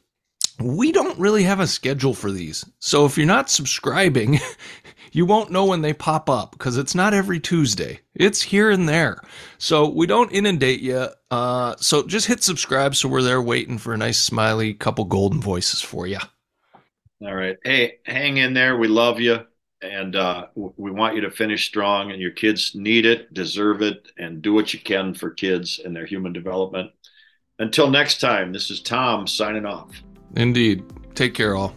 we 0.61 0.93
don't 0.93 1.19
really 1.19 1.43
have 1.43 1.59
a 1.59 1.67
schedule 1.67 2.15
for 2.15 2.31
these. 2.31 2.65
So 2.79 3.07
if 3.07 3.19
you're 3.19 3.27
not 3.27 3.51
subscribing, 3.51 4.39
you 5.13 5.27
won't 5.27 5.51
know 5.51 5.65
when 5.65 5.83
they 5.83 5.93
pop 5.93 6.31
up 6.31 6.53
because 6.53 6.79
it's 6.79 6.95
not 6.95 7.13
every 7.13 7.41
Tuesday. 7.41 8.03
It's 8.17 8.43
here 8.43 8.71
and 8.71 8.89
there. 8.89 9.21
So 9.59 9.89
we 9.89 10.07
don't 10.07 10.33
inundate 10.33 10.81
you. 10.81 11.09
Uh, 11.31 11.77
so 11.79 12.07
just 12.07 12.27
hit 12.27 12.43
subscribe 12.43 12.95
so 12.95 13.09
we're 13.09 13.23
there 13.23 13.43
waiting 13.43 13.79
for 13.79 13.95
a 13.95 13.99
nice 13.99 14.19
smiley 14.19 14.75
couple 14.75 15.05
golden 15.05 15.41
voices 15.41 15.81
for 15.81 16.07
you. 16.07 16.19
All 17.23 17.35
right. 17.35 17.57
Hey, 17.65 17.99
hang 18.05 18.37
in 18.37 18.55
there. 18.55 18.77
We 18.77 18.89
love 18.89 19.21
you 19.21 19.47
and 19.83 20.17
uh, 20.17 20.47
we 20.55 20.91
want 20.91 21.15
you 21.15 21.21
to 21.23 21.31
finish 21.31 21.67
strong 21.67 22.11
and 22.11 22.21
your 22.21 22.31
kids 22.31 22.75
need 22.75 23.07
it 23.07 23.33
deserve 23.35 23.83
it 23.83 24.11
and 24.19 24.43
do 24.43 24.53
what 24.53 24.73
you 24.73 24.81
can 24.81 25.15
for 25.15 25.31
kids 25.31 25.81
and 25.85 25.95
their 25.95 26.07
human 26.07 26.33
development 26.33 26.91
until 27.59 27.91
next 27.91 28.21
time 28.21 28.53
this 28.53 28.71
is 28.71 28.81
tom 28.81 29.27
signing 29.27 29.67
off 29.67 30.03
indeed 30.37 30.83
take 31.15 31.35
care 31.35 31.55
all 31.55 31.75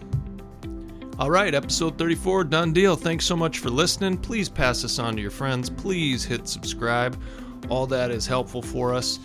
all 1.19 1.29
right 1.29 1.53
episode 1.53 1.97
34 1.97 2.45
done 2.45 2.71
deal 2.71 2.95
thanks 2.95 3.25
so 3.25 3.35
much 3.35 3.59
for 3.59 3.69
listening 3.69 4.17
please 4.17 4.47
pass 4.47 4.83
this 4.83 4.99
on 4.99 5.17
to 5.17 5.21
your 5.21 5.29
friends 5.29 5.69
please 5.69 6.23
hit 6.23 6.47
subscribe 6.47 7.21
all 7.67 7.85
that 7.85 8.09
is 8.09 8.25
helpful 8.25 8.61
for 8.61 8.95
us 8.95 9.19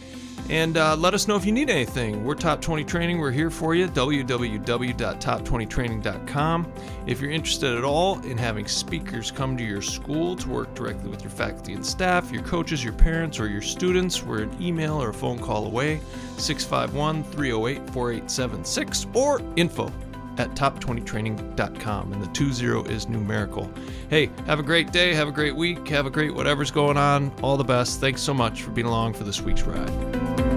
and 0.51 0.77
uh, 0.77 0.95
let 0.97 1.15
us 1.15 1.29
know 1.29 1.37
if 1.37 1.47
you 1.47 1.53
need 1.53 1.71
anything. 1.71 2.23
We're 2.23 2.35
Top 2.35 2.61
20 2.61 2.85
Training. 2.85 3.19
We're 3.19 3.31
here 3.31 3.49
for 3.49 3.75
you. 3.75 3.89
www.top20training.com. 3.89 6.73
If 7.07 7.19
you're 7.21 7.31
interested 7.31 7.79
at 7.79 7.85
all 7.85 8.21
in 8.25 8.37
having 8.37 8.67
speakers 8.67 9.31
come 9.31 9.57
to 9.57 9.65
your 9.65 9.81
school 9.81 10.37
to 10.37 10.49
work 10.51 10.75
directly 10.75 11.09
with 11.09 11.23
your 11.23 11.31
faculty 11.31 11.73
and 11.73 11.87
staff, 11.87 12.31
your 12.31 12.43
coaches, 12.43 12.85
your 12.85 12.93
parents, 12.93 13.41
or 13.41 13.49
your 13.49 13.63
students, 13.63 14.23
we're 14.23 14.43
an 14.43 14.55
email 14.61 15.01
or 15.01 15.09
a 15.11 15.15
phone 15.15 15.39
call 15.39 15.65
away 15.65 15.99
651 16.37 17.25
308 17.25 17.91
4876 17.91 19.07
or 19.15 19.41
info 19.57 19.91
at 20.39 20.51
top20training.com. 20.51 22.13
And 22.13 22.23
the 22.23 22.27
20 22.29 22.93
is 22.93 23.09
numerical. 23.09 23.71
Hey, 24.09 24.31
have 24.47 24.59
a 24.59 24.63
great 24.63 24.93
day. 24.93 25.15
Have 25.15 25.29
a 25.29 25.33
great 25.33 25.57
week. 25.57 25.87
Have 25.89 26.07
a 26.07 26.11
great 26.11 26.35
whatever's 26.35 26.71
going 26.71 26.97
on. 26.97 27.33
All 27.43 27.57
the 27.57 27.65
best. 27.65 28.01
Thanks 28.01 28.23
so 28.23 28.35
much 28.35 28.63
for 28.63 28.71
being 28.71 28.87
along 28.87 29.15
for 29.15 29.25
this 29.25 29.41
week's 29.41 29.63
ride. 29.63 30.54